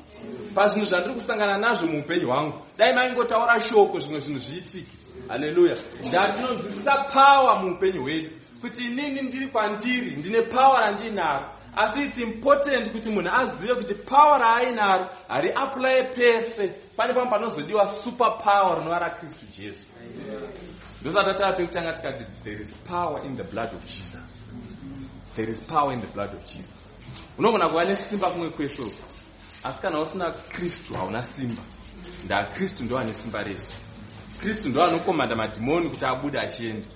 pazvinhu 0.54 0.86
zvandiri 0.86 1.14
kusangana 1.14 1.58
nazvo 1.58 1.86
muupenyu 1.86 2.26
hwangu 2.26 2.58
dai 2.78 2.94
maingotaura 2.94 3.60
shoko 3.60 4.00
zvimwe 4.00 4.20
zvinhu 4.20 4.38
zviitike 4.38 4.90
haleluya. 5.28 5.76
Ndati 6.08 6.36
tinonzwisisa 6.36 6.96
pawa 6.96 7.56
muupenyu 7.56 8.02
hwedu 8.02 8.30
kuti 8.60 8.84
inini 8.84 9.22
ndiri 9.22 9.48
kwandiri 9.48 10.16
ndine 10.16 10.42
pawa 10.42 10.80
randiinaro 10.80 11.44
asi 11.76 12.02
its 12.02 12.18
important 12.18 12.92
kuti 12.92 13.08
munhu 13.10 13.30
azive 13.34 13.74
kuti 13.74 13.94
pawa 13.94 14.38
raainaro 14.38 15.06
hariaplaye 15.28 16.02
pese. 16.02 16.72
Pane 16.96 17.14
pamwe 17.14 17.30
panozodiwa 17.30 17.94
super 18.04 18.38
power 18.44 18.78
rinova 18.78 18.98
rakristu 18.98 19.46
jesu. 19.58 19.88
Ndosati 21.00 21.38
tava 21.38 21.52
pekutanga 21.52 21.92
tikati 21.92 22.24
there 22.44 22.62
is 22.62 22.68
power 22.88 23.26
in 23.26 23.36
the 23.36 23.42
blood 23.42 23.74
of 23.74 23.84
jesus 23.84 24.21
there 25.36 25.50
is 25.50 25.60
power 25.60 25.92
in 25.92 26.00
the 26.00 26.06
blood 26.06 26.34
of 26.34 26.40
jesus. 26.46 26.70
Unogona 27.38 27.68
kuva 27.68 27.84
nesimba 27.84 28.30
kumwe 28.30 28.50
kwese 28.50 28.82
uku 28.82 29.02
asi 29.62 29.82
kana 29.82 30.00
usina 30.00 30.30
kristu 30.30 30.94
hauna 30.94 31.22
simba. 31.22 31.62
Ndakristu 32.24 32.82
ndo 32.84 32.98
ane 32.98 33.12
simba 33.14 33.42
rese. 33.42 33.72
Kristu 34.40 34.68
ndo 34.68 34.84
anokomanda 34.84 35.36
madhimoni 35.36 35.90
kuti 35.90 36.04
abude 36.06 36.40
achienda. 36.40 36.86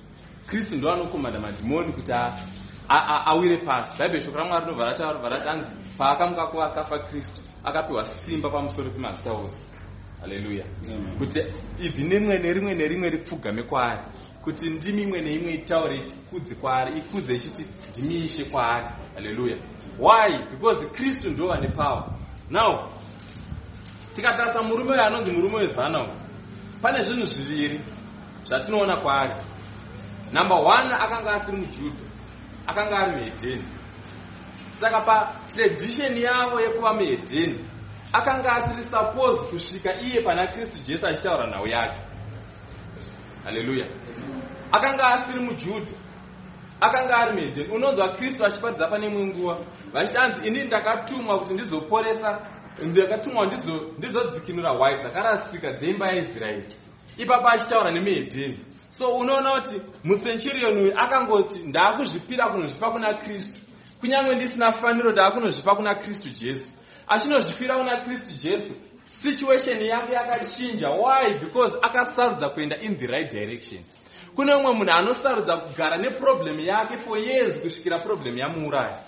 Kristu 0.46 0.74
ndo 0.74 0.92
anokomanda 0.92 1.40
madhimoni 1.40 1.92
kuti 1.92 2.12
awire 2.88 3.56
pasi. 3.56 3.98
Bhaibheri 3.98 4.24
shoko 4.24 4.38
ramwari 4.38 4.64
rinobva 4.64 4.84
rataura 4.84 5.28
rati 5.28 5.48
anzi 5.48 5.66
paakamuka 5.98 6.46
kuva 6.46 6.66
akafa 6.66 6.98
kristu 6.98 7.40
akapiwa 7.64 8.04
simba 8.04 8.50
pamusoro 8.50 8.90
pemazita 8.90 9.32
ose. 9.32 9.56
Haleluya 10.20 10.64
kuti 11.18 11.40
ibvi 11.80 12.02
nerimwe 12.02 12.38
nerimwe 12.38 12.74
nerimwe 12.74 13.10
ripfugame 13.10 13.62
kwaari 13.62 14.02
kuti 14.46 14.70
ndimi 14.70 15.02
imwe 15.02 15.20
neimwe 15.20 15.52
itaure 15.54 15.96
ikudze 15.96 16.54
kwaari 16.54 16.98
ikudze 16.98 17.34
ichiti 17.34 17.66
ndimi 17.90 18.14
ishe 18.24 18.44
kwaari. 18.44 18.86
Haleluya 19.14 19.56
why? 19.98 20.38
Because 20.50 20.86
kristu 20.86 21.30
ndo 21.30 21.48
vane 21.48 21.68
power. 21.68 22.04
Now 22.50 22.88
tikatarisa 24.14 24.62
murume 24.62 24.90
uyo 24.92 25.04
anonzi 25.04 25.30
murume 25.30 25.56
wezana 25.56 26.02
uyu 26.02 26.12
pane 26.82 27.02
zvinhu 27.02 27.26
zviviri 27.26 27.80
zvatinoona 28.44 28.96
kwaari. 28.96 29.34
Number 30.32 30.58
one 30.58 30.94
akanga 30.94 31.32
asiri 31.32 31.56
mujudha 31.56 32.04
akanga 32.66 32.98
ari 32.98 33.16
muhedheni. 33.16 33.64
Saka 34.80 35.00
patradisheni 35.00 36.22
yavo 36.22 36.60
yekuva 36.60 36.92
muhedheni 36.92 37.64
akanga 38.12 38.52
asiri 38.52 38.84
suppose 38.84 39.42
kusvika 39.50 40.00
iye 40.00 40.20
pana 40.20 40.46
kristu 40.46 40.78
jesu 40.86 41.06
achitaura 41.06 41.46
nhau 41.46 41.66
yake 41.66 42.05
haleluya 43.46 43.86
akanga 44.72 45.06
asiri 45.06 45.40
mujudha 45.40 45.94
akanga 46.80 47.16
ari 47.18 47.32
muhedheni 47.32 47.68
unonzwa 47.74 48.08
kristu 48.16 48.44
achiparidza 48.46 48.86
pane 48.86 49.06
imwe 49.06 49.26
nguva. 49.26 49.56
Vachiti 49.92 50.18
anzi 50.18 50.48
ini 50.48 50.64
ndakatumwa 50.64 51.38
kuti 51.38 51.54
ndizoporesa 51.54 52.40
ndakatumwa 52.82 53.46
ndizodzikinura 53.98 54.72
white 54.72 55.00
dzakarasika 55.02 55.72
dzeimba 55.72 56.06
yaisraeri. 56.08 56.64
Ipapo 57.18 57.48
achitaura 57.48 57.90
nemuhedheni. 57.90 58.58
So 58.90 59.08
unoona 59.16 59.50
kuti 59.60 59.80
mucenurion 60.04 60.76
uyu 60.78 60.98
akangoti 61.00 61.58
ndaakuzvipira 61.58 62.46
kunozvipa 62.46 62.90
kuna 62.90 63.14
kristu. 63.14 63.60
Kunyange 64.00 64.34
ndisina 64.34 64.72
faniro 64.72 65.12
ndaakunozvipa 65.12 65.76
kuna 65.76 65.94
kristu 65.94 66.28
jesu. 66.28 66.70
Achinozvipira 67.08 67.78
kuna 67.78 67.96
kristu 67.96 68.34
jesu 68.48 68.72
situation 69.22 69.84
yake 69.84 70.12
yakachinja. 70.12 70.90
Why? 70.90 71.38
Because 71.38 71.76
akasarudza 71.82 72.48
kuenda 72.48 72.76
in 72.76 72.98
the 72.98 73.06
right 73.06 73.30
direction. 73.30 73.84
Kune 74.36 74.54
umwe 74.54 74.72
munhu 74.72 74.92
anosarudza 74.92 75.56
kugara 75.56 75.96
neproblemu 75.96 76.60
yake 76.60 76.96
for 76.96 77.18
years 77.18 77.60
kusvikira 77.60 77.98
problemu 77.98 78.38
yamuuraya. 78.38 78.98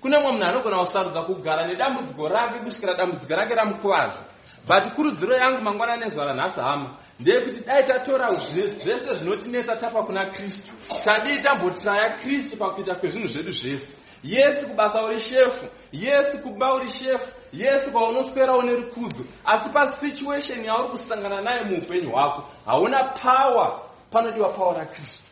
Kune 0.00 0.16
umwe 0.16 0.32
munhu 0.32 0.44
anogona 0.46 0.84
kusarudza 0.84 1.22
kugara 1.22 1.66
nedambudziko 1.66 2.28
rake 2.28 2.58
kusvikira 2.58 2.94
dambudziko 2.94 3.34
rake 3.34 3.54
ramukwaza 3.54 4.34
but 4.66 4.94
kurudziro 4.94 5.36
yangu 5.36 5.62
mangwana 5.62 5.96
nezuva 5.96 6.24
ranhasi 6.24 6.60
hama 6.60 6.96
ndeyekuti 7.20 7.64
dai 7.66 7.84
tatora 7.84 8.28
zvese 8.28 9.14
zvinotinetsa 9.14 9.76
tapa 9.76 10.02
kuna 10.02 10.30
kristu. 10.30 10.70
Tadii 11.04 11.38
tambotiraya 11.42 12.10
kristu 12.10 12.56
pakuita 12.56 12.94
kwezvinhu 12.94 13.28
zvedu 13.28 13.52
zvese. 13.52 13.88
Yesi 14.22 14.66
kubasa 14.66 15.04
uri 15.04 15.20
shefu 15.20 15.64
yesi 15.92 16.38
kuba 16.38 16.74
uri 16.74 16.90
shefu 16.90 17.32
yesu 17.56 17.90
paunoswera 17.92 18.56
une 18.56 18.72
rukudzo 18.76 19.24
asi 19.44 19.68
pasituation 19.68 20.64
yauri 20.64 20.88
kusangana 20.88 21.40
naye 21.40 21.62
muupenyu 21.62 22.10
hwako 22.10 22.50
hauna 22.66 23.04
pawa 23.04 23.88
panodiwa 24.10 24.48
pawa 24.52 24.74
rakristu. 24.74 25.22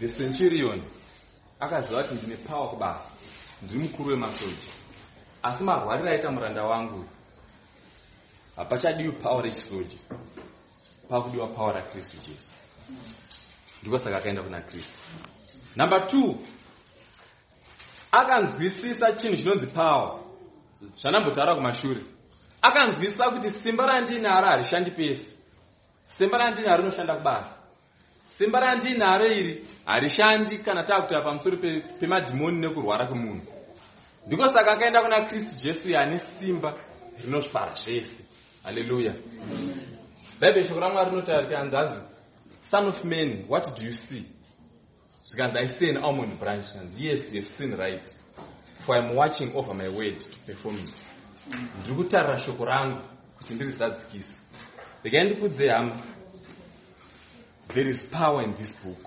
The 0.00 0.08
centurion 0.08 0.82
akaziva 1.60 2.02
kuti 2.02 2.14
ndine 2.14 2.36
pawa 2.36 2.68
kubasa 2.68 3.08
ndiri 3.62 3.78
mukuru 3.80 4.10
wemasoja 4.10 4.72
asi 5.42 5.62
marwariro 5.64 6.10
aita 6.10 6.30
muranda 6.30 6.62
wangu 6.64 7.04
hapachadiwi 8.56 9.12
pawa 9.12 9.42
rechisoja 9.42 9.96
pakudiwa 11.08 11.46
pawa 11.48 11.72
rakristu 11.72 12.16
jesu. 12.16 12.50
Ndiko 13.82 13.98
saka 13.98 14.16
akaenda 14.16 14.42
kuna 14.42 14.60
kristu. 14.60 14.92
Number 15.76 16.06
two 16.08 16.34
akanzwisisa 18.20 19.06
chinhu 19.18 19.36
chinonzi 19.36 19.66
pawa 19.66 20.20
zvanambotaura 21.00 21.54
kumashure. 21.54 22.00
Akanzwisisa 22.62 23.30
kuti 23.30 23.50
simba 23.50 23.86
randinaro 23.86 24.46
harishandi 24.46 24.90
pese. 24.90 25.26
Simba 26.18 26.38
randinaro 26.38 26.82
rinoshanda 26.82 27.14
kubasa. 27.14 27.54
Simba 28.38 28.60
randinaro 28.60 29.26
iri 29.26 29.54
harishandi 29.86 30.58
kana 30.58 30.82
taakutaura 30.88 31.24
pamusoro 31.24 31.56
pe- 31.56 31.80
pemadhimoni 32.00 32.58
nekurwara 32.60 33.06
kwemunhu. 33.06 33.46
Ndiko 34.26 34.46
saka 34.48 34.72
akaenda 34.72 35.02
kuna 35.02 35.24
kristu 35.24 35.56
jesu 35.64 35.98
ane 35.98 36.18
simba 36.18 36.74
rinosvara 37.24 37.74
zvese. 37.74 38.24
Haleluya 38.64 39.14
bhaibheri 40.40 40.68
shoko 40.68 40.80
ramwari 40.80 41.10
rinotaura 41.10 41.42
kuti 41.42 41.54
hanzanzi 41.54 42.00
son 42.70 42.88
of 42.88 43.04
man 43.04 43.44
what 43.48 43.64
do 43.78 43.86
you 43.86 43.92
see 43.92 44.24
zvikanzi 45.34 45.58
i 45.58 45.68
see 45.68 45.90
an 45.90 45.96
almond 45.96 46.38
branch 46.40 46.64
zvikanzi 46.64 47.06
yes 47.06 47.32
you've 47.32 47.48
seen 47.58 47.76
right. 47.76 48.12
For 48.86 48.96
iam 48.96 49.16
watching 49.16 49.50
over 49.54 49.74
my 49.74 49.88
word 49.88 50.18
to 50.18 50.36
perform 50.46 50.78
it 50.78 50.94
ndiri 51.80 51.94
kutarira 51.96 52.38
shoko 52.38 52.64
rangu 52.64 53.00
kuti 53.38 53.54
ndirizadzikise 53.54 54.32
regai 55.04 55.24
ndikudze 55.24 55.70
hama 55.70 56.02
there 57.74 57.90
is 57.90 58.06
power 58.10 58.44
in 58.44 58.54
this 58.54 58.76
book. 58.84 58.98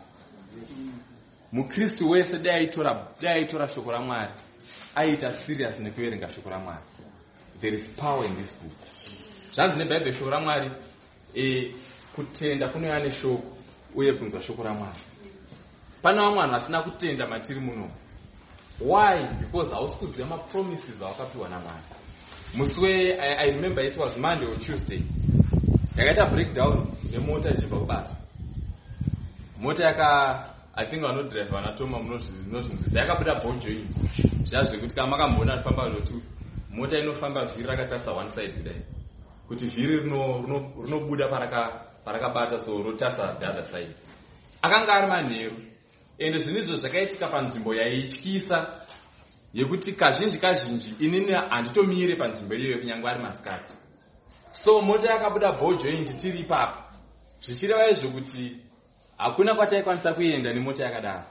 Mukristu 1.52 2.10
wese 2.10 2.40
dai 2.40 2.54
aitora 2.56 3.08
dai 3.22 3.34
aitora 3.34 3.68
shoko 3.68 3.92
ramwari 3.92 4.32
aiita 4.96 5.32
serious 5.46 5.80
nekuverenga 5.80 6.30
shoko 6.30 6.50
ramwari 6.50 6.84
there 7.62 7.76
is 7.78 7.88
power 7.96 8.26
in 8.26 8.36
this 8.36 8.52
book. 8.62 8.78
Zvanzi 9.54 9.78
nebhaibheri 9.78 10.14
shoko 10.14 10.30
ramwari 10.30 10.72
e, 11.36 11.72
kutenda 12.16 12.68
kunouya 12.70 13.00
neshoko 13.00 13.58
uye 13.96 14.14
kunzwa 14.14 14.42
shoko 14.42 14.64
ramwari 14.64 15.00
pane 16.08 16.22
vamwe 16.22 16.38
vanhu 16.40 16.52
vasina 16.52 16.82
kutenda 16.84 17.28
matiri 17.28 17.60
muno. 17.60 17.90
Why? 18.80 19.28
Because 19.40 19.72
hausi 19.74 19.98
kuziva 19.98 20.26
mapromises 20.26 21.02
awakapiwa 21.02 21.50
namwari 21.50 21.84
musi 22.56 22.80
we 22.82 23.14
I, 23.20 23.36
i 23.48 23.52
remember 23.52 23.86
it 23.86 23.98
was 23.98 24.18
monday 24.18 24.48
or 24.48 24.58
tuesday. 24.60 25.02
Yakaita 25.98 26.26
breakdown 26.26 26.88
nemota 27.12 27.50
ichibva 27.50 27.80
kubasa. 27.80 28.16
Mota 29.60 29.84
yaka 29.84 30.46
i 30.76 30.86
think 30.86 31.02
vanodhiraivha 31.02 31.52
vanatoma 31.52 32.00
munozvinzisa 32.00 33.00
yakabuda 33.00 33.36
bojoint 33.36 33.96
zviya 34.44 34.64
zvekuti 34.64 34.96
kama 34.96 35.08
makamboona 35.18 35.56
rifamba 35.56 35.86
lotu 35.90 36.22
mota 36.72 37.00
inofamba 37.00 37.46
vhiri 37.46 37.68
rakatarisa 37.68 38.12
one 38.12 38.30
side 38.30 38.52
kudai. 38.54 38.82
Kuti 39.48 39.66
vhiri 39.66 39.98
rino- 40.00 40.42
rino- 40.42 40.72
rinobuda 40.86 41.28
paraka- 41.28 41.80
parakabata 42.06 42.60
so 42.60 42.84
rotarisa 42.84 43.36
the 43.40 43.48
other 43.48 43.66
side. 43.66 43.92
Akanga 44.62 44.94
ari 44.94 45.08
manheru 45.08 45.56
ende 46.20 46.38
zvinhu 46.38 46.60
izvo 46.60 46.78
zvakaitika 46.78 47.28
panzvimbo 47.28 47.76
yaityisa 47.76 48.68
yekuti 49.54 49.94
kazhinji 49.94 50.38
kazhinji 50.38 50.96
inini 51.00 51.32
handitomire 51.32 52.16
panzvimbo 52.16 52.56
iyoyo 52.56 52.78
kunyange 52.78 53.08
ari 53.08 53.24
masikati. 53.24 53.74
So 54.64 54.82
mota 54.82 55.12
yakabuda 55.12 55.52
bojoint 55.52 56.22
tiri 56.22 56.40
ipapo. 56.40 56.80
Zvichireva 57.42 57.90
izvo 57.90 58.10
kuti 58.10 58.56
hakuna 59.18 59.56
kwataikwanisa 59.56 60.14
kuenda 60.14 60.54
nemota 60.54 60.84
yakadaro. 60.84 61.24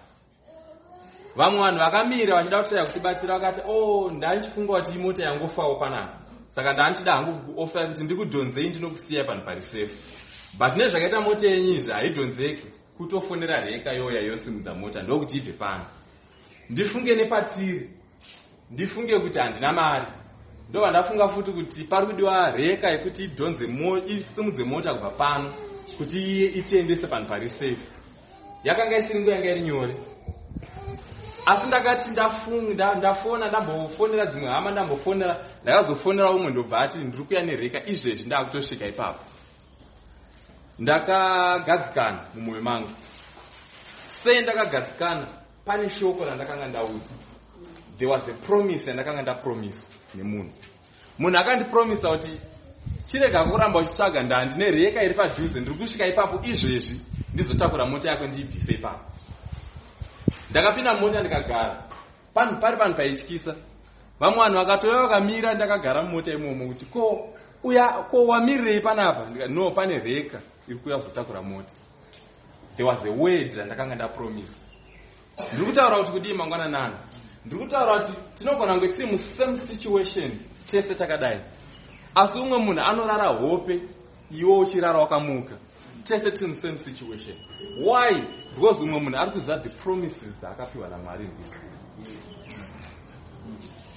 Vamwe 1.36 1.60
vanhu 1.60 1.78
vakamira 1.78 2.34
vachida 2.34 2.62
kutaya 2.62 2.86
kutibatsira 2.86 3.38
vakati 3.38 3.60
o 3.68 4.10
ndandichifunga 4.10 4.80
kuti 4.80 4.98
imota 4.98 5.24
yangofawo 5.24 5.74
panapa 5.74 6.26
saka 6.54 6.72
ndandichida 6.72 7.12
hangu 7.12 7.52
kuofa 7.54 7.86
kuti 7.86 8.04
ndikudhonzei 8.04 8.68
ndinokusiyai 8.68 9.26
panhu 9.26 9.44
pari 9.44 9.60
sefu 9.60 9.96
but 10.58 10.76
nezvakaita 10.76 11.20
mota 11.20 11.46
yenyu 11.46 11.72
izvi 11.72 11.92
haidhonzeki 11.92 12.66
kutofonera 12.96 13.60
reka 13.60 13.92
yoya 13.92 14.20
yosimudza 14.20 14.74
mota 14.74 15.02
ndokuti 15.02 15.36
ibve 15.38 15.52
pano. 15.52 15.84
Ndifunge 16.70 17.14
nepatiri 17.14 17.90
ndifunge 18.70 19.18
kuti 19.18 19.38
handina 19.38 19.72
mari. 19.72 20.06
Ndobva 20.70 20.90
ndafunga 20.90 21.28
futi 21.28 21.50
kuti 21.52 21.84
pari 21.84 22.06
kudiwa 22.06 22.50
reka 22.50 22.90
yekuti 22.90 23.24
idhonze 23.24 23.64
isimudze 24.06 24.64
mota 24.64 24.94
kubva 24.94 25.10
pano 25.10 25.52
kuti 25.98 26.18
iye 26.18 26.46
itiendese 26.46 27.06
panhu 27.06 27.28
pari 27.28 27.48
safe. 27.48 27.78
Yakanga 28.64 28.98
isiri 28.98 29.20
nguva 29.20 29.32
yanga 29.34 29.50
iri 29.50 29.60
nyore. 29.60 29.94
Asi 31.46 31.66
ndakati 31.66 32.10
ndafunga 32.10 32.74
nda- 32.74 32.94
ndafona 32.94 33.48
ndambofonera 33.48 34.26
dzimwe 34.26 34.48
hama 34.50 34.70
ndambofonera 34.70 35.46
ndakazofonera 35.62 36.30
umwe 36.30 36.50
ndobva 36.50 36.78
ati 36.78 36.98
ndiri 36.98 37.24
kuya 37.24 37.42
nereka 37.42 37.86
izvezvi 37.86 38.24
ndaakutosvika 38.26 38.86
ipapo 38.86 39.20
ndakagadzikana 40.78 42.20
mumwoyo 42.34 42.62
mangu. 42.62 42.90
Sei 44.22 44.42
ndakagadzikana 44.42 45.26
pane 45.64 45.88
shoko 45.88 46.24
randakanga 46.24 46.66
ndaudza 46.66 47.14
there 47.98 48.10
was 48.10 48.28
a 48.28 48.32
promise 48.46 48.90
yandakanga 48.90 49.22
ndapromisa 49.22 49.86
nemunhu. 50.14 50.52
Munhu 51.18 51.38
akandipromisa 51.38 52.08
kuti 52.08 52.40
chirega 53.06 53.44
kuramba 53.44 53.78
uchitsvaga 53.78 54.22
ndaa 54.22 54.44
ndine 54.44 54.70
reka 54.70 55.02
iri 55.02 55.14
padhuze 55.14 55.60
ndiri 55.60 55.76
kusvika 55.76 56.06
ipapo 56.06 56.46
izvezvi 56.46 57.00
ndizotakura 57.34 57.86
mota 57.86 58.10
yako 58.10 58.26
ndiibvise 58.26 58.72
ipapo. 58.72 59.04
Ndakapinda 60.50 60.94
mumota 60.94 61.20
ndikagara. 61.20 61.82
Panhu 62.34 62.60
pari 62.60 62.76
panhu 62.76 62.96
paityisa. 62.96 63.54
Vamwe 64.20 64.38
vanhu 64.38 64.58
vakatouya 64.58 65.02
vakamira 65.02 65.54
ndakagara 65.54 66.02
mumota 66.02 66.32
imomo 66.32 66.66
kuti 66.66 66.84
ko 66.84 67.28
uya 67.64 67.88
ko 68.10 68.26
wamirirei 68.26 68.80
panapa? 68.80 69.30
Ndika, 69.30 69.46
no 69.48 69.70
pane 69.70 69.98
reka 69.98 70.40
iri 70.68 70.78
kuuya 70.78 70.96
kuzotakura 70.96 71.42
mota. 71.42 71.72
There 72.76 72.84
was 72.88 73.04
a 73.04 73.10
word 73.10 73.54
randakanga 73.54 73.94
ndapromisa 73.94 74.54
ndiri 75.52 75.66
kutaura 75.66 75.98
kuti 75.98 76.10
kudii 76.10 76.32
mangwananana 76.32 76.98
ndiri 77.44 77.62
kutaura 77.64 77.98
kuti 77.98 78.12
tinogona 78.38 78.72
kunge 78.78 78.88
tiri 78.92 79.06
musame 79.12 79.60
situation 79.60 80.30
tese 80.70 80.94
takadai. 80.94 81.40
Asi 82.14 82.38
umwe 82.38 82.58
munhu 82.58 82.80
anorara 82.80 83.26
hope 83.28 83.80
iwo 84.30 84.58
uchirara 84.58 84.98
wakamuka. 84.98 85.56
Tese 86.04 86.30
tiri 86.30 86.46
musame 86.46 86.78
situation. 86.78 87.36
Why? 87.84 88.22
Because 88.54 88.80
umwe 88.80 89.00
munhu 89.00 89.18
ari 89.18 89.30
kuziva 89.30 89.58
the 89.58 89.68
promises 89.68 90.34
dzaakapiwa 90.40 90.88
namwari 90.88 91.24
world. 91.24 91.54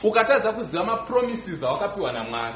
ukatadza 0.04 0.52
kuziva 0.54 0.84
mapromises 0.86 1.64
awakapiwa 1.64 2.12
namwari 2.12 2.56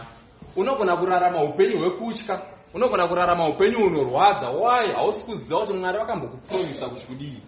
unogona 0.56 0.97
kurarama 0.97 1.43
upenyu 1.43 1.80
hwekutya 1.80 2.41
unogona 2.73 3.07
kurarama 3.07 3.47
upenyu 3.47 3.77
hunorwadza 3.77 4.49
why 4.49 4.91
hausi 4.91 5.25
kuziva 5.25 5.59
kuti 5.59 5.73
mwari 5.73 5.97
vakambokupromisa 5.97 6.89
kuti 6.89 7.05
kudii 7.05 7.41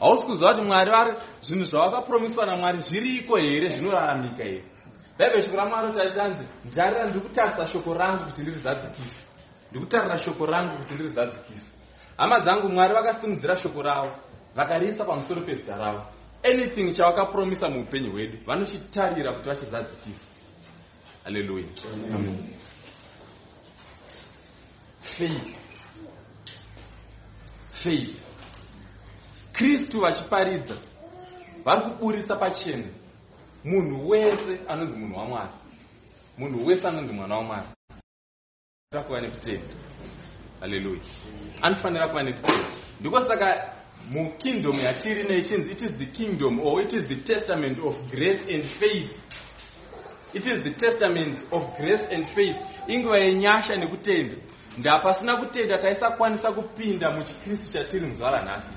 hausi 0.00 0.22
kuziva 0.22 0.54
kuti 0.54 0.66
mwari 0.66 0.90
vari 0.90 1.12
zvinhu 1.42 1.64
zvawakapromiswa 1.64 2.46
namwari 2.46 2.78
zviriko 2.78 3.36
here 3.36 3.68
zvinoraramika 3.68 4.44
here? 4.44 4.64
Bhaibheri 5.18 5.42
shoko 5.42 5.56
ramwari 5.56 5.86
kuti 5.86 6.00
achinanzi 6.02 6.44
ndarira 6.64 7.04
ndiri 7.04 7.20
kutarisa 7.20 7.66
shoko 7.66 7.94
rangu 7.94 8.24
kuti 8.24 8.40
ndirizadzikise 8.42 9.20
ndiri 9.70 9.84
kutarira 9.84 10.18
shoko 10.18 10.46
rangu 10.46 10.78
kuti 10.78 10.94
ndirizadzikise 10.94 11.66
hama 12.16 12.40
dzangu 12.40 12.68
mwari 12.68 12.94
vakasimudzira 12.94 13.56
shoko 13.56 13.82
ravo 13.82 14.12
vakariisa 14.54 15.04
pamusoro 15.04 15.40
pezita 15.40 15.76
ravo. 15.76 16.02
Anything 16.42 16.92
chavakapromisa 16.92 17.68
muupenyu 17.68 18.12
hwedu 18.12 18.38
vanochitarira 18.46 19.32
kuti 19.32 19.48
vachizadzikisa 19.48 20.20
haleluya 21.24 21.64
faith 25.18 25.56
faith 27.82 28.16
kristu 29.52 30.00
vachiparidza 30.00 30.76
vari 31.64 31.90
kuburisa 31.90 32.36
pachena 32.36 32.84
munhu 33.64 34.08
wese 34.08 34.60
anonzi 34.68 34.96
munhu 34.98 35.18
wamwari. 35.18 35.50
Munhu 36.38 36.66
wese 36.66 36.88
anonzi 36.88 37.12
mwana 37.12 37.36
wamwari. 37.36 37.66
Anofanira 38.92 39.02
kuva 39.06 39.20
nekutenda. 39.20 39.74
Haleluya 40.60 41.00
anofanira 41.62 42.08
kuva 42.08 42.22
nekutenda. 42.22 42.66
Ndiko 43.00 43.20
saka 43.20 43.74
mukingdom 44.10 44.80
yatiri 44.80 45.22
nechinzi 45.22 45.70
it 45.70 45.80
is 45.80 45.90
the 45.98 46.06
kingdom 46.06 46.60
or 46.60 46.82
it 46.82 46.92
is 46.92 47.04
the 47.04 47.16
testament 47.16 47.78
of 47.78 47.94
grace 48.10 48.40
and 48.54 48.64
faith. 48.64 49.10
It 50.34 50.46
is 50.46 50.64
the 50.64 50.70
testament 50.70 51.38
of 51.52 51.62
grace 51.78 52.02
and 52.14 52.26
faith. 52.26 52.56
Inguva 52.88 53.18
yenyasha 53.18 53.76
nekutenda 53.76 54.34
ndapasina 54.78 55.36
kutenda 55.36 55.78
taisakwanisa 55.78 56.52
kupinda 56.52 57.10
muchikristu 57.10 57.72
chatiri 57.72 58.06
muzuva 58.06 58.30
ranhasi 58.30 58.68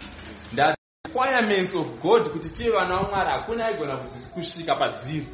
ndapasina 0.53 0.77
requirements 1.05 1.75
of 1.75 1.87
god 2.01 2.29
kuti 2.29 2.49
tive 2.49 2.71
vana 2.71 2.95
vamwari 2.95 3.31
hakuna 3.31 3.65
aigona 3.65 3.97
kusvika 4.33 4.75
padziri. 4.75 5.27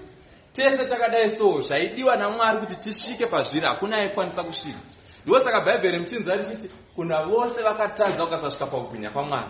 Tese 0.54 0.86
takadai 0.86 1.30
so 1.30 1.62
zvaidiwa 1.62 2.16
namwari 2.16 2.60
kuti 2.60 2.76
tisvike 2.76 3.26
pazviri 3.26 3.68
hakuna 3.68 3.98
aikwanisa 3.98 4.44
kusvika. 4.44 4.80
Ndo 5.26 5.40
saka 5.40 5.62
bhaibheri 5.62 6.00
muchinzwa 6.00 6.36
richiti 6.36 6.70
kuna 6.96 7.24
vose 7.24 7.62
vakatadza 7.64 8.24
ukasasvika 8.24 8.66
paubwinya 8.66 9.10
kwamwari 9.10 9.50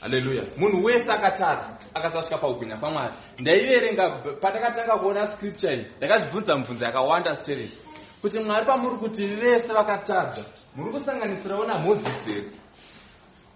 haleluya 0.00 0.42
munhu 0.56 0.84
wese 0.84 1.12
akatadza 1.12 1.78
akasasvika 1.94 2.38
paubwinya 2.38 2.76
kwamwari 2.76 3.14
ndaiverenga 3.38 4.10
pandakatanga 4.40 4.96
kuona 4.96 5.26
scripture 5.26 5.74
iyi 5.74 5.86
ndakazvibvunza 5.96 6.56
mibvunzo 6.56 6.84
yakawanda 6.84 7.36
stereti 7.36 7.78
kuti 8.22 8.38
mwari 8.38 8.66
pamuri 8.66 8.96
kuti 8.96 9.26
vese 9.26 9.72
vakatadza 9.72 10.44
muri 10.76 10.90
kusanganisirawo 10.92 11.64
namozisi 11.64 12.10
here 12.26 12.50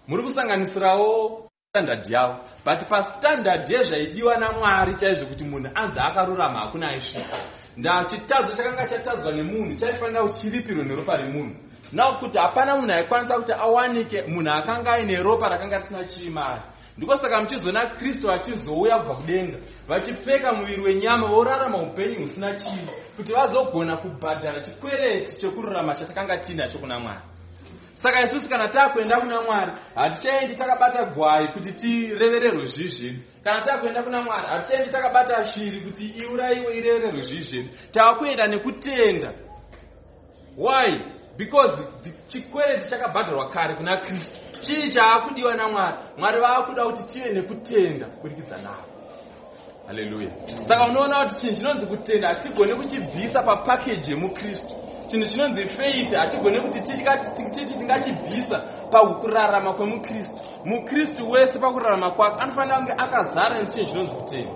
muri 0.07 0.23
kusanganisirawo 0.23 1.49
standard 1.69 2.05
yavo 2.09 2.35
but 2.65 2.79
pastandard 2.89 3.71
yezvaidiwa 3.71 4.37
namwari 4.37 4.95
chaizvo 4.95 5.25
kuti 5.25 5.43
munhu 5.43 5.69
anzi 5.75 5.99
akarurama 5.99 6.59
hakuna 6.59 6.87
aisvika. 6.89 7.37
Ndachitadzo 7.77 8.57
chakanga 8.57 8.87
chatadzwa 8.87 9.31
nemunhu 9.31 9.75
chaifanira 9.79 10.23
kuti 10.23 10.39
chiripirwe 10.41 10.83
neropa 10.83 11.17
remunhu. 11.17 11.55
Nao 11.91 12.19
kuti 12.19 12.37
hapana 12.37 12.75
munhu 12.75 12.91
aikwanisa 12.91 13.35
kuti 13.35 13.53
awanike 13.53 14.21
munhu 14.21 14.51
akanga 14.51 14.91
aine 14.93 15.15
ropa 15.15 15.49
rakanga 15.49 15.77
risina 15.77 16.03
chiimari 16.03 16.61
ndiko 16.97 17.15
saka 17.15 17.41
muchizoona 17.41 17.85
kristu 17.85 18.31
achizouya 18.31 18.99
kubva 18.99 19.15
kudenga 19.15 19.57
vachipfeka 19.87 20.53
muviri 20.53 20.81
wenyama 20.81 21.27
vorarama 21.27 21.77
upenyu 21.77 22.19
husina 22.21 22.53
chivi 22.55 22.89
kuti 23.17 23.31
vazogona 23.33 23.97
kubhadhara 23.97 24.61
chikwereti 24.61 25.37
chekururama 25.41 25.95
chatakanga 25.95 26.37
tiinacho 26.37 26.79
kuna 26.79 26.99
mwari. 26.99 27.19
Saka 28.03 28.21
isusu 28.23 28.49
kana 28.49 28.67
takuenda 28.67 29.19
kuna 29.19 29.41
mwari 29.41 29.71
hatichaendi 29.95 30.55
takabata 30.55 31.05
gwai 31.05 31.47
kuti 31.47 31.71
tirevererwe 31.73 32.65
zvivi 32.65 32.89
zvedu 32.89 33.19
kana 33.43 33.61
takuenda 33.61 34.03
kuna 34.03 34.21
mwari 34.21 34.47
hatichaendi 34.47 34.89
takabata 34.91 35.43
shiri 35.45 35.81
kuti 35.81 36.05
iurayiwe 36.05 36.77
irevererwe 36.77 37.21
zvivi 37.21 37.43
zvedu 37.43 37.69
tavakuenda 37.91 38.47
nekutenda. 38.47 39.33
Why? 40.57 40.99
Because 41.37 41.83
chikwereti 42.27 42.89
chakabhadharwa 42.89 43.49
kare 43.49 43.75
kuna 43.75 43.97
kristu 43.97 44.39
chii 44.59 44.91
chaakudiwa 44.91 45.55
namwari. 45.55 45.95
Mwari 46.17 46.41
vaakuda 46.41 46.85
kuti 46.85 47.03
tive 47.03 47.29
nekutenda 47.33 48.05
kuburikidza 48.05 48.57
navo. 48.57 48.83
Haleluya 49.87 50.29
saka 50.67 50.85
unoona 50.85 51.23
kuti 51.25 51.35
chinhu 51.41 51.55
chinonzi 51.55 51.85
kutenda 51.85 52.27
hatigone 52.27 52.75
kuchibvisa 52.75 53.43
papakeji 53.43 54.11
yemukristu. 54.11 54.75
Chinhu 55.07 55.25
chinonzi 55.29 55.65
faith 55.65 56.13
hatigone 56.13 56.61
kuti 56.61 56.81
titi 56.81 57.73
tingachibvisa 57.77 58.59
pakurarama 58.91 59.73
kwemukristu. 59.73 60.33
Mukristu 60.65 61.31
wese 61.31 61.59
pakurarama 61.59 62.11
kwake 62.11 62.39
anofanira 62.41 62.77
kunge 62.77 62.93
akazara 62.97 63.61
nechinhu 63.61 63.87
chinonzi 63.89 64.11
kutenda. 64.15 64.51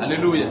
Haleluya 0.00 0.46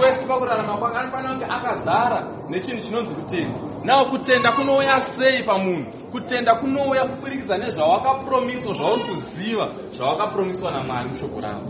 wese 0.00 0.26
pakurarama 0.28 0.76
kwake 0.76 0.98
anofanira 0.98 1.30
kunge 1.32 1.44
akazara 1.44 2.26
nechinhu 2.48 2.82
chinonzi 2.82 3.14
kutenda. 3.14 3.54
Nawo 3.84 4.04
kutenda 4.04 4.52
kunouya 4.52 5.00
sei 5.18 5.42
pamunhu? 5.42 5.84
Kutenda 6.12 6.54
kunouya 6.54 7.04
kuburikidza 7.04 7.58
nezvawakapromiswa 7.58 8.74
zvauri 8.74 9.02
kuziva 9.04 9.68
zvawakapromiswa 9.96 10.70
namwari 10.72 11.08
mushoko 11.08 11.40
ravo 11.40 11.66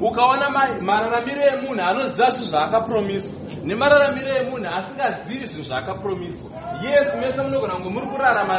ukaona 0.00 0.50
ma- 0.50 0.80
mararamiro 0.80 1.42
emunhu 1.42 1.82
anoziva 1.82 2.30
zvinhu 2.30 2.50
zvaakapromiswa 2.50 3.32
nemararamiro 3.64 4.28
emunhu 4.28 4.66
asingazivi 4.78 5.46
zvinhu 5.46 5.64
zvaakapromiswa 5.68 6.50
yes 6.82 7.14
mese 7.20 7.42
munogona 7.42 7.74
kunge 7.74 7.88
muri 7.88 8.06
kurarama 8.06 8.56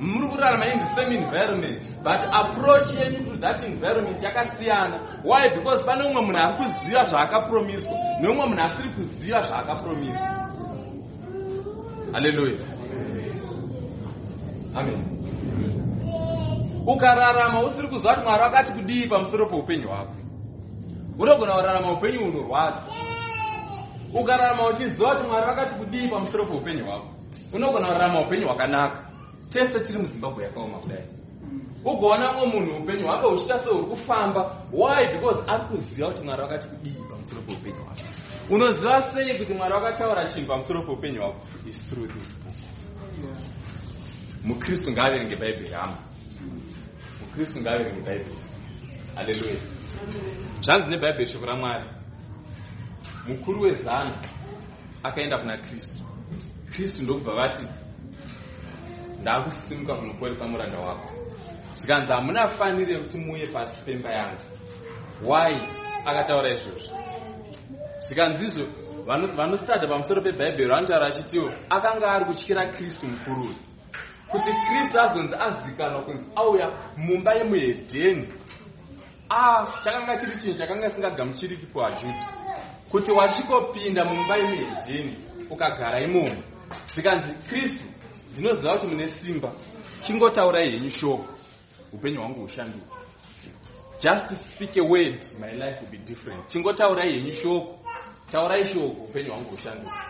muri 0.00 0.28
kurarama 0.28 0.64
in 0.66 0.78
the 0.78 0.94
same 0.94 1.16
environment 1.16 1.82
but 2.04 2.20
approach 2.32 2.88
yenyu 2.98 3.24
to 3.24 3.36
that 3.40 3.62
environment 3.64 4.22
yakasiyana. 4.22 5.00
Why? 5.24 5.48
Because 5.54 5.84
pane 5.84 6.02
umwe 6.08 6.22
munhu 6.22 6.38
ari 6.38 6.54
kuziva 6.56 7.04
zvaakapromiswa 7.04 7.92
neumwe 8.20 8.46
munhu 8.46 8.62
asiri 8.62 8.88
kuziva 8.88 9.42
zvaakapromiswa. 9.42 10.26
Haleluya 12.12 12.58
amen. 14.74 15.04
Ukararama 16.86 17.62
usiri 17.62 17.88
kuziva 17.88 18.14
kuti 18.14 18.26
mwari 18.26 18.42
akati 18.44 18.72
kudii 18.72 19.06
pamusoro 19.06 19.46
peupenyu 19.46 19.88
hwako? 19.88 20.14
Unogona 21.18 21.52
kurarama 21.52 21.92
upenyu 21.92 22.18
hunorwadza. 22.24 22.82
Ukararama 24.14 24.66
uchiziva 24.66 25.14
kuti 25.14 25.28
mwari 25.28 25.46
vakati 25.46 25.74
kudii 25.74 26.08
pamusoro 26.08 26.44
peupenyu 26.46 26.84
hwako? 26.84 27.06
Unogona 27.52 27.86
kurarama 27.86 28.20
upenyu 28.20 28.46
hwakanaka 28.46 29.09
tese 29.52 29.80
tiri 29.80 29.98
muzimbabwe 29.98 30.44
yakaoma 30.44 30.78
kudai. 30.78 31.04
Ugoona 31.84 32.32
umwe 32.42 32.46
munhu 32.60 32.82
upenyu 32.82 33.06
hwake 33.06 33.26
huchiita 33.26 33.58
sehuri 33.58 33.86
kufamba. 33.86 34.56
Why? 34.72 35.06
Because 35.12 35.50
ari 35.50 35.64
kuziva 35.64 36.10
kuti 36.10 36.22
mwari 36.24 36.42
vakati 36.42 36.66
kudii 36.68 36.96
pamusoro 37.10 37.42
peupenyu 37.42 37.76
hwako. 37.84 38.00
Unoziva 38.50 39.02
sei 39.14 39.38
kuti 39.38 39.52
mwari 39.54 39.72
vakataura 39.74 40.28
chinhu 40.28 40.46
pamusoro 40.48 40.82
peupenyu 40.82 41.20
hwako? 41.22 41.40
Is 41.68 41.76
through 41.88 42.08
this 42.08 42.28
book. 42.44 42.54
Mukristu 44.44 44.92
ngaaverenge 44.92 45.36
bhaibheri 45.36 45.74
hama 45.74 45.96
mukristu 47.20 47.60
ngaaverenge 47.60 48.00
bhaibheri 48.00 48.38
haleluya 49.14 49.56
zvanzi 50.62 50.90
nebhaibheri 50.90 51.26
shoko 51.32 51.46
ramwari. 51.46 51.84
Mukuru 53.28 53.60
wezana 53.62 54.14
akaenda 55.02 55.38
kuna 55.38 55.56
kristu. 55.58 56.02
Kristu 56.72 57.02
ndokubva 57.02 57.34
vati 57.34 57.64
ndakusimuka 59.20 59.94
kunoporesa 59.94 60.44
muranda 60.44 60.78
wako. 60.78 61.08
Zvikanzi 61.76 62.12
hamunafanire 62.12 62.98
kuti 62.98 63.18
muuye 63.18 63.46
pasi 63.46 63.82
pemba 63.84 64.10
yangu. 64.10 64.40
Why? 65.24 65.56
Akataura 66.04 66.48
izvozvo. 66.50 66.96
Zvikanzi 68.08 68.44
izvo 68.44 68.66
vano- 69.06 69.32
vanostada 69.36 69.86
pamusoro 69.88 70.20
pebhaibheri 70.22 70.70
vanotaura 70.70 71.06
achitiwo 71.06 71.50
akanga 71.70 72.10
ari 72.12 72.24
kutyira 72.24 72.66
kristu 72.66 73.06
mukuru 73.06 73.40
uyu. 73.42 73.54
Kuti 74.30 74.50
kristu 74.68 75.00
azonzi 75.00 75.34
azivikanwa 75.34 76.02
kunzi 76.02 76.24
auya 76.36 76.70
mumba 76.96 77.34
yemuhedheni. 77.34 78.28
Ah 79.30 79.66
chakanga 79.84 80.16
chiri 80.20 80.36
chinhu 80.40 80.58
chakanga 80.58 80.90
singagamuchiriki 80.90 81.66
kuajudha 81.66 82.28
kuti 82.90 83.10
wachikopinda 83.10 84.04
mumba 84.04 84.36
yemuhedheni 84.36 85.16
ukagara 85.50 86.00
imomo. 86.00 86.42
Zvikanzi 86.94 87.32
kristu 87.48 87.84
ndinoziva 88.32 88.72
kuti 88.78 88.86
mune 88.86 89.08
simba 89.08 89.52
chingotaurai 90.06 90.70
henyu 90.70 90.90
shoko. 90.90 91.24
Upenyu 91.92 92.20
hwangu 92.20 92.40
hushanduka 92.40 92.86
just 94.00 94.32
speak 94.54 94.76
a 94.76 94.82
word 94.82 95.24
my 95.40 95.52
life 95.52 95.80
will 95.80 95.90
be 95.90 95.98
different. 95.98 96.48
Chingotaurai 96.48 97.12
henyu 97.12 97.34
shoko. 97.34 97.78
Taurai 98.32 98.64
shoko 98.64 98.86
upenyu 98.86 99.30
hwangu 99.30 99.50
hushanduka 99.50 100.04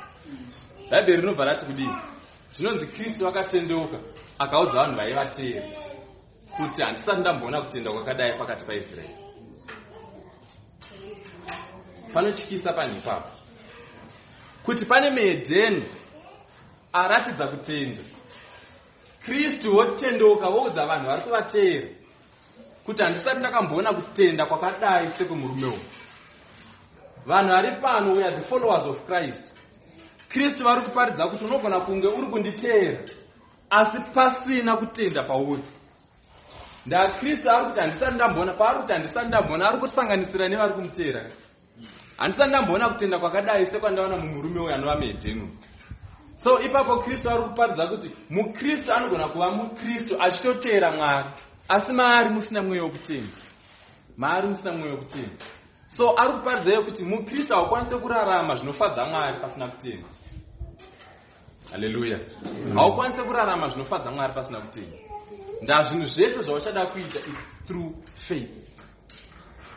bhaibheri 0.90 1.20
rinobva 1.20 1.44
rati 1.44 1.64
kudii? 1.64 1.90
Zvinonzi 2.54 2.86
kristu 2.86 3.28
akatendeuka 3.28 3.98
akaudza 4.38 4.72
vanhu 4.72 4.96
vaivateera 4.96 5.62
kuti 6.56 6.82
handisati 6.82 7.20
ndamboona 7.20 7.62
kutenda 7.62 7.92
kwakadai 7.92 8.38
pakati 8.38 8.64
paisraeri. 8.64 9.14
Panotyisa 12.12 12.72
panhu 12.72 12.98
ipapo. 12.98 13.28
Kuti 14.64 14.84
pane 14.86 15.10
muhedheni 15.10 15.84
aratidza 16.92 17.46
kutenda. 17.46 18.02
Kristu 19.24 19.76
wotendeuka 19.76 20.50
voudza 20.50 20.86
vanhu 20.86 21.06
vari 21.06 21.22
kuvateera 21.22 21.88
kuti 22.86 23.02
handisati 23.02 23.38
ndakamboona 23.38 23.92
kutenda 23.92 24.46
kwakadai 24.46 25.08
sekwemurume 25.08 25.66
uyu. 25.66 25.78
Vanhu 27.26 27.48
vari 27.50 27.80
pano 27.80 28.12
we 28.12 28.24
are 28.24 28.36
the 28.36 28.42
followers 28.42 28.86
of 28.86 29.06
christ. 29.06 29.54
Kristu 30.28 30.64
vari 30.64 30.80
kuparidza 30.80 31.26
kuti 31.28 31.44
unogona 31.44 31.80
kunge 31.80 32.06
uri 32.06 32.26
kunditeera 32.26 32.98
asi 33.70 33.98
pasina 34.14 34.76
kutenda 34.76 35.22
pauri. 35.22 35.62
Ndakristu 36.86 37.50
ari 37.50 37.66
kuti 37.66 37.80
handisati 37.80 38.14
ndamboona 38.14 38.52
paari 38.52 38.80
kuti 38.80 38.92
handisati 38.92 39.26
ndamboona 39.28 39.68
ari 39.68 39.78
kusanganisira 39.78 40.48
nevari 40.48 40.72
kumuteera 40.74 41.30
handisati 42.16 42.48
ndamboona 42.48 42.88
kutenda 42.88 43.18
kwakadai 43.18 43.66
sekwandaona 43.66 44.16
mumurume 44.16 44.60
uyu 44.60 44.74
anova 44.74 44.96
muhedhenu 44.96 45.48
so 46.44 46.60
ipapo 46.60 46.98
kristu 46.98 47.30
ari 47.30 47.42
kuparidza 47.42 47.86
kuti 47.86 48.10
mukristu 48.30 48.92
anogona 48.92 49.28
kuva 49.28 49.50
mukristu 49.50 50.22
achitoteera 50.22 50.92
mwari. 50.92 51.28
Asi 51.68 51.92
maari 51.92 52.28
musina 52.28 52.62
mweya 52.62 52.82
wokutenda. 52.82 53.36
Maari 54.16 54.48
musina 54.48 54.72
mweya 54.72 54.94
wokutenda. 54.94 55.44
So 55.96 56.20
ari 56.20 56.32
kuparidza 56.32 56.70
iyo 56.70 56.82
kuti 56.84 57.02
mukristu 57.02 57.54
haukwanisi 57.54 57.96
kurarama 57.96 58.56
zvinofadza 58.56 59.04
mwari 59.04 59.40
pasina 59.40 59.68
kutenda. 59.68 60.08
Haleluya 61.70 62.18
haukwanisi 62.74 63.22
kurarama 63.22 63.68
zvinofadza 63.68 64.10
mwari 64.10 64.32
pasina 64.32 64.60
kutenda. 64.60 64.96
Ndazvinhu 65.62 66.06
zvese 66.06 66.42
zvauchada 66.42 66.86
kuita 66.86 67.18
its 67.18 67.66
through 67.66 67.92
faith. 68.28 68.50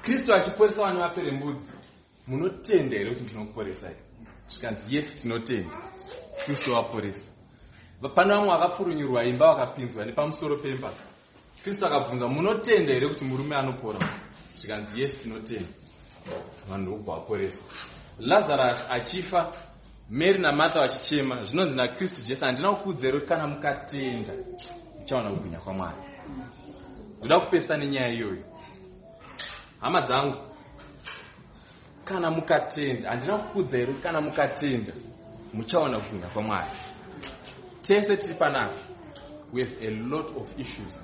Kristu 0.02 0.34
achiporesa 0.34 0.82
vana 0.82 1.00
vaperembudzi 1.00 1.72
munotenda 2.28 2.98
here 2.98 3.10
kuti 3.10 3.24
ndinokuporesai? 3.24 3.96
Zvikanzi 4.50 4.96
yes 4.96 5.22
tinotenda 5.22 5.93
kristu 6.46 6.74
waporesa 6.74 7.34
pana 8.16 8.36
vamwe 8.36 8.50
vakapfurunyurwa 8.50 9.24
imba 9.24 9.48
vakapinzwa 9.54 10.06
nepamusoro 10.06 10.56
pemba. 10.58 10.92
Kristu 11.64 11.86
akabvunza 11.86 12.28
munotenda 12.28 12.94
here 12.94 13.08
kuti 13.08 13.24
murume 13.24 13.56
anopora? 13.56 14.00
Zvikanzi 14.60 15.02
yesi 15.02 15.18
tinotenda. 15.18 15.68
Vanhu 16.70 16.82
ndokubva 16.82 17.14
vaporeswa 17.16 17.64
lazarus 18.20 18.78
achifa 18.90 19.52
mary 20.10 20.40
namartha 20.40 20.80
vachichema. 20.80 21.46
Zvinonzi 21.46 21.76
nakristu 21.76 22.22
jesu 22.22 22.46
handina 22.46 22.72
kukuudza 22.76 23.02
here 23.08 23.20
kuti 23.20 23.28
kana 23.30 23.48
mukatenda 23.48 24.34
muchaona 25.00 25.30
kubwinya 25.30 25.60
kwamwari? 25.60 25.98
Ndoda 27.20 27.40
kupesa 27.40 27.78
nenyaya 27.78 28.14
iyoyo. 28.14 28.44
Hama 29.82 30.02
dzangu 30.02 30.38
kana 32.06 32.32
mukatenda 32.32 33.10
handina 33.10 33.38
kukuudza 33.38 33.78
here 33.78 33.86
kuti 33.94 34.04
kana 34.04 34.22
mukatenda 34.22 34.94
muchaona 35.54 36.00
kubwinya 36.00 36.28
kwamwari 36.28 36.70
tese 37.82 38.18
tiri 38.18 38.34
panapa? 38.34 38.74
We 39.54 39.64
have 39.64 39.88
a 39.88 39.90
lot 39.92 40.30
of 40.38 40.60
issues. 40.60 41.00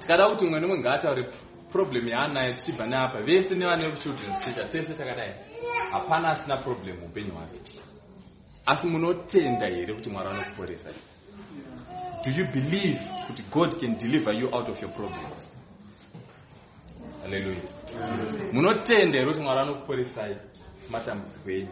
Tikada 0.00 0.28
kuti 0.28 0.44
mumwe 0.44 0.60
nemwe 0.60 0.78
ngaataure 0.78 1.26
problem 1.72 2.08
yaanayo 2.08 2.52
tichibva 2.52 2.86
neapa. 2.86 3.22
Vese 3.22 3.54
nevane 3.54 3.92
children's 4.02 4.44
church 4.44 4.70
tese 4.70 4.94
takadai. 4.94 5.32
Hapana 5.92 6.30
asina 6.30 6.56
problem 6.56 6.96
muupenyu 7.00 7.30
hwake 7.32 7.58
asi 8.66 8.86
munotenda 8.86 9.66
here 9.66 9.94
kuti 9.94 10.10
mwari 10.10 10.28
anokuporesa? 10.28 10.90
Do 12.24 12.30
you 12.30 12.46
believe 12.46 13.00
kuti 13.26 13.42
god 13.52 13.80
can 13.80 13.98
deliver 13.98 14.34
you 14.34 14.48
out 14.54 14.68
of 14.68 14.82
your 14.82 14.92
problems? 14.92 15.50
Haleluya 17.22 17.60
munotenda 18.52 19.18
here 19.18 19.26
kuti 19.26 19.40
mwari 19.40 19.60
anokuporesai 19.60 20.36
matambudziko 20.90 21.50
enyu 21.50 21.68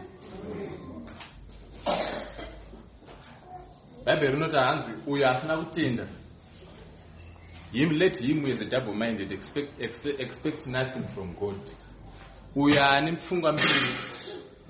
bhaibheri 4.05 4.31
rinoti 4.31 4.57
hanzi 4.57 4.91
uyo 5.07 5.29
asina 5.29 5.57
kutenda 5.57 6.07
him 7.73 7.91
let 7.91 8.19
him 8.19 8.45
is 8.45 8.61
a 8.61 8.65
double 8.65 8.93
minded 8.93 9.31
expect, 9.31 9.81
expect, 9.81 10.19
expect 10.19 10.67
nothing 10.67 11.03
from 11.15 11.33
god. 11.39 11.59
Uyo 12.55 12.83
ane 12.83 13.11
pfungwa 13.11 13.53
mbiri? 13.53 13.95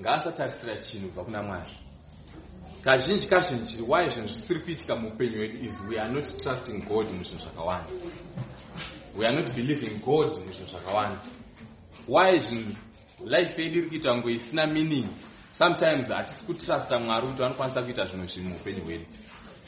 Ngaasatarisira 0.01 0.77
chinhu 0.77 1.07
kubva 1.07 1.23
kuna 1.23 1.43
mwari. 1.43 1.71
Kazhinji 2.83 3.27
kazhinji 3.27 3.81
why 3.81 4.09
zvinhu 4.09 4.27
zvisiri 4.27 4.59
kuitika 4.59 4.95
muupenyu 4.95 5.37
hwedu 5.37 5.65
is 5.65 5.79
we 5.89 5.99
are 5.99 6.13
not 6.13 6.41
trusting 6.41 6.81
god 6.87 7.07
muzvinhu 7.11 7.43
zvakawanda. 7.43 7.89
We 9.17 9.27
are 9.27 9.35
not 9.35 9.53
believing 9.55 9.99
god 10.05 10.27
muzvinhu 10.27 10.69
zvakawanda. 10.69 11.19
Why 12.07 12.39
zvinhu 12.39 12.75
life 13.25 13.61
yedu 13.63 13.79
iri 13.79 13.89
kuita 13.89 14.17
ngo 14.17 14.29
isina 14.29 14.67
meaning 14.67 15.07
sometimes 15.57 16.07
hatisi 16.07 16.45
kutrusta 16.45 16.99
mwari 16.99 17.27
kuti 17.27 17.41
vanokwanisa 17.41 17.81
kuita 17.83 18.05
zvinhu 18.05 18.27
zvinhu 18.27 18.49
muupenyu 18.49 18.83
hwedu. 18.85 19.05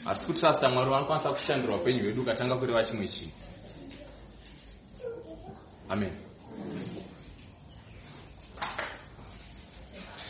Hatisi 0.04 0.26
kutrusta 0.26 0.68
mwari 0.68 0.90
vanokwanisa 0.90 1.30
kushandura 1.30 1.76
upenyu 1.76 2.02
hwedu 2.02 2.22
ukatanga 2.22 2.56
kureva 2.56 2.84
chimwe 2.84 3.08
chinhu. 3.08 3.32
Amen. 5.88 6.12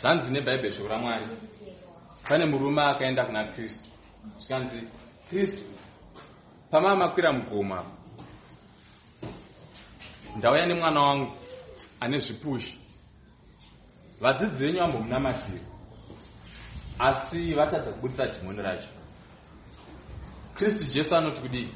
Zvanzi 0.01 0.33
nebhaibheri 0.33 0.71
shoko 0.75 0.87
ramwari. 0.87 1.25
Pane 2.27 2.45
murume 2.45 2.81
akaenda 2.83 3.25
kuna 3.25 3.43
kristu. 3.53 3.89
Zvikanzi 4.39 4.81
kristu 5.29 5.63
pamava 6.71 6.95
makwira 6.95 7.33
mugoma. 7.33 7.83
Ndauya 10.37 10.65
nemwana 10.65 10.99
wangu 11.01 11.31
ane 11.99 12.17
zvipushi 12.17 12.77
vadzidzi 14.21 14.65
venyu 14.65 14.79
vambomunamatira 14.79 15.59
asi 16.99 17.53
vatadza 17.55 17.91
kubudisa 17.91 18.25
dhimoni 18.25 18.61
racho. 18.61 18.89
Kristu 20.55 20.83
jesu 20.85 21.15
anoti 21.15 21.41
kudii? 21.41 21.69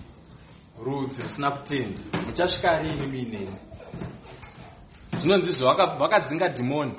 Rudzi 0.85 1.21
rusina 1.21 1.51
kutenda. 1.51 1.99
Muchasvika 2.25 2.77
riini 2.77 3.07
muineni 3.07 3.55
zvinonzizvo 5.19 5.73
vakadzinga 5.99 6.47
dhimoni. 6.47 6.93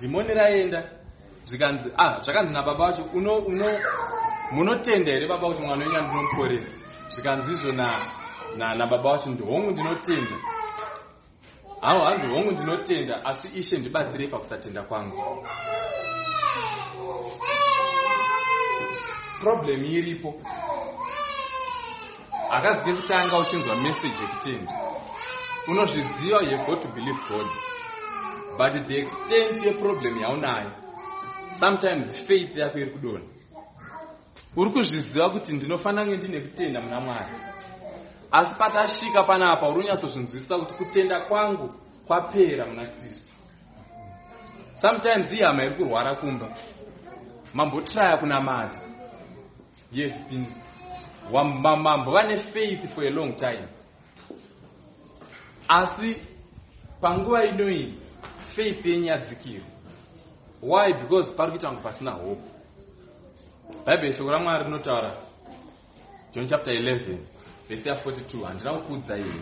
Dhimoni 0.00 0.34
raenda 0.34 0.82
zvikanzi 1.44 1.90
ah 1.96 2.20
zvakanzi 2.20 2.52
nababa 2.52 2.86
vacho 2.86 3.02
uno 3.14 3.34
uno 3.34 3.78
munotenda 4.52 5.12
here 5.12 5.28
baba 5.28 5.48
kuti 5.48 5.62
mwana 5.62 5.84
wenyu 5.84 5.98
andinomuporesa. 5.98 6.68
Zvikanzi 7.14 7.52
izvo 7.52 7.72
nababa 8.56 8.96
vacho 8.96 9.30
ndi 9.30 9.42
hongu 9.42 9.70
ndinotenda 9.70 10.36
hawo 11.80 12.04
hanzi 12.04 12.26
hongu 12.26 12.50
ndinotenda 12.50 13.24
asi 13.24 13.48
ishe 13.48 13.78
ndibatsirei 13.78 14.28
pakusatenda 14.28 14.82
kwangu. 14.82 15.46
Problem 19.40 19.84
iripo. 19.84 20.34
Hakazi 22.50 22.84
kekutanga 22.84 23.38
uchinzwa 23.38 23.76
message 23.76 24.14
yekutenda. 24.22 24.72
Unozviziva 25.68 26.42
you 26.42 26.50
have 26.56 26.66
got 26.66 26.82
to 26.82 26.88
believe 26.88 27.18
god. 27.28 27.46
But 28.58 28.86
the 28.86 28.98
extent 28.98 29.64
yeproblem 29.66 30.20
yaunayo 30.20 30.70
sometimes 31.60 32.26
faith 32.26 32.56
yako 32.56 32.78
iri 32.78 32.90
kudonha. 32.90 33.24
Uri 34.56 34.70
kuzviziva 34.70 35.30
kuti 35.30 35.52
ndinofanira 35.52 36.04
kunge 36.04 36.16
ndine 36.16 36.40
kutenda 36.40 36.80
muna 36.80 37.00
mwari 37.00 37.26
asi 38.32 38.54
patasvika 38.54 39.22
panapa 39.22 39.68
uri 39.68 39.82
kunyatsozvinzwisisa 39.82 40.58
kuti 40.58 40.74
kutenda 40.74 41.20
kwangu 41.20 41.74
kwapera 42.06 42.66
muna 42.66 42.86
kristu. 42.86 43.32
Sometimes 44.80 45.32
iyi 45.32 45.42
hama 45.42 45.64
iri 45.64 45.74
kurwara 45.74 46.14
kumba. 46.14 46.46
Mambotraya 47.54 48.16
kunamata 48.16 48.80
yes 49.92 50.12
been 50.30 50.46
mambo 51.82 52.12
vane 52.12 52.36
faith 52.36 52.94
for 52.94 53.04
a 53.04 53.10
long 53.10 53.36
time. 53.36 53.68
Asi 55.68 56.16
panguva 57.00 57.44
inoyi 57.44 57.94
faith 58.56 58.86
yenyu 58.86 59.06
yadzikira 59.06 59.64
why? 60.62 60.92
Because 60.92 61.32
pari 61.36 61.50
kuita 61.50 61.72
ngo 61.72 61.80
pasina 61.80 62.10
hope. 62.10 62.42
Bhaibheri 63.86 64.12
shoko 64.16 64.30
ramwari 64.30 64.64
rinotaura 64.64 65.12
john 66.34 66.46
chapter 66.48 66.74
11 66.74 67.16
vhesi 67.68 67.88
ya42 67.88 68.44
handina 68.46 68.74
kukuudza 68.74 69.16
here. 69.16 69.40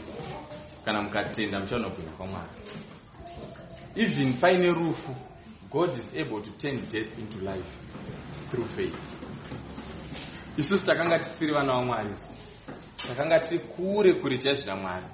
Kana 0.84 1.02
mukatenda 1.02 1.60
muchaona 1.60 1.88
kubwinya 1.90 2.10
kwamwari. 2.12 2.48
Even 3.96 4.32
paine 4.40 4.66
rufu 4.72 5.14
god 5.70 5.90
is 5.90 6.20
able 6.20 6.40
to 6.42 6.50
turn 6.58 6.80
death 6.92 7.18
into 7.18 7.38
life 7.38 7.70
through 8.50 8.68
faith. 8.76 8.94
Isusu 10.56 10.86
takanga 10.86 11.18
tisiri 11.18 11.52
vana 11.52 11.72
vamwari 11.72 12.10
takanga 13.08 13.40
tiri 13.40 13.58
kure 13.58 14.12
kure 14.14 14.38
chaizvina 14.38 14.76
mwari 14.76 15.04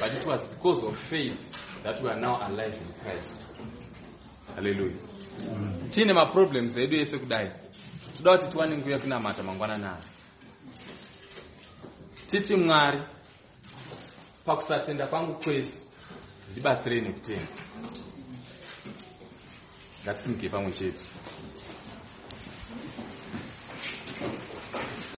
but 0.00 0.14
it 0.22 0.26
was 0.26 0.40
because 0.50 0.86
of 0.86 0.94
faith 1.10 1.38
that 1.82 2.02
we 2.02 2.10
are 2.10 2.20
now 2.20 2.42
alive 2.42 2.74
in 2.76 2.92
christ. 3.02 3.34
Halleluya 4.54 4.92
tiine 5.90 6.12
maproblems 6.12 6.76
edu 6.76 6.96
ese 7.00 7.18
kudai. 7.18 7.50
Toda 8.16 8.36
kuti 8.38 8.50
tiwane 8.52 8.78
nguva 8.78 8.98
kunamata 8.98 9.42
mangwananaro 9.42 10.02
titi 12.32 12.56
mwari 12.56 13.00
pakusatenda 14.44 15.06
kwangu 15.06 15.34
kwese 15.42 15.74
ndibatsirei 16.50 17.00
nekutenda 17.00 17.46
ngatisimukei 20.04 20.48
pamwe 20.54 20.72
chete 20.72 21.04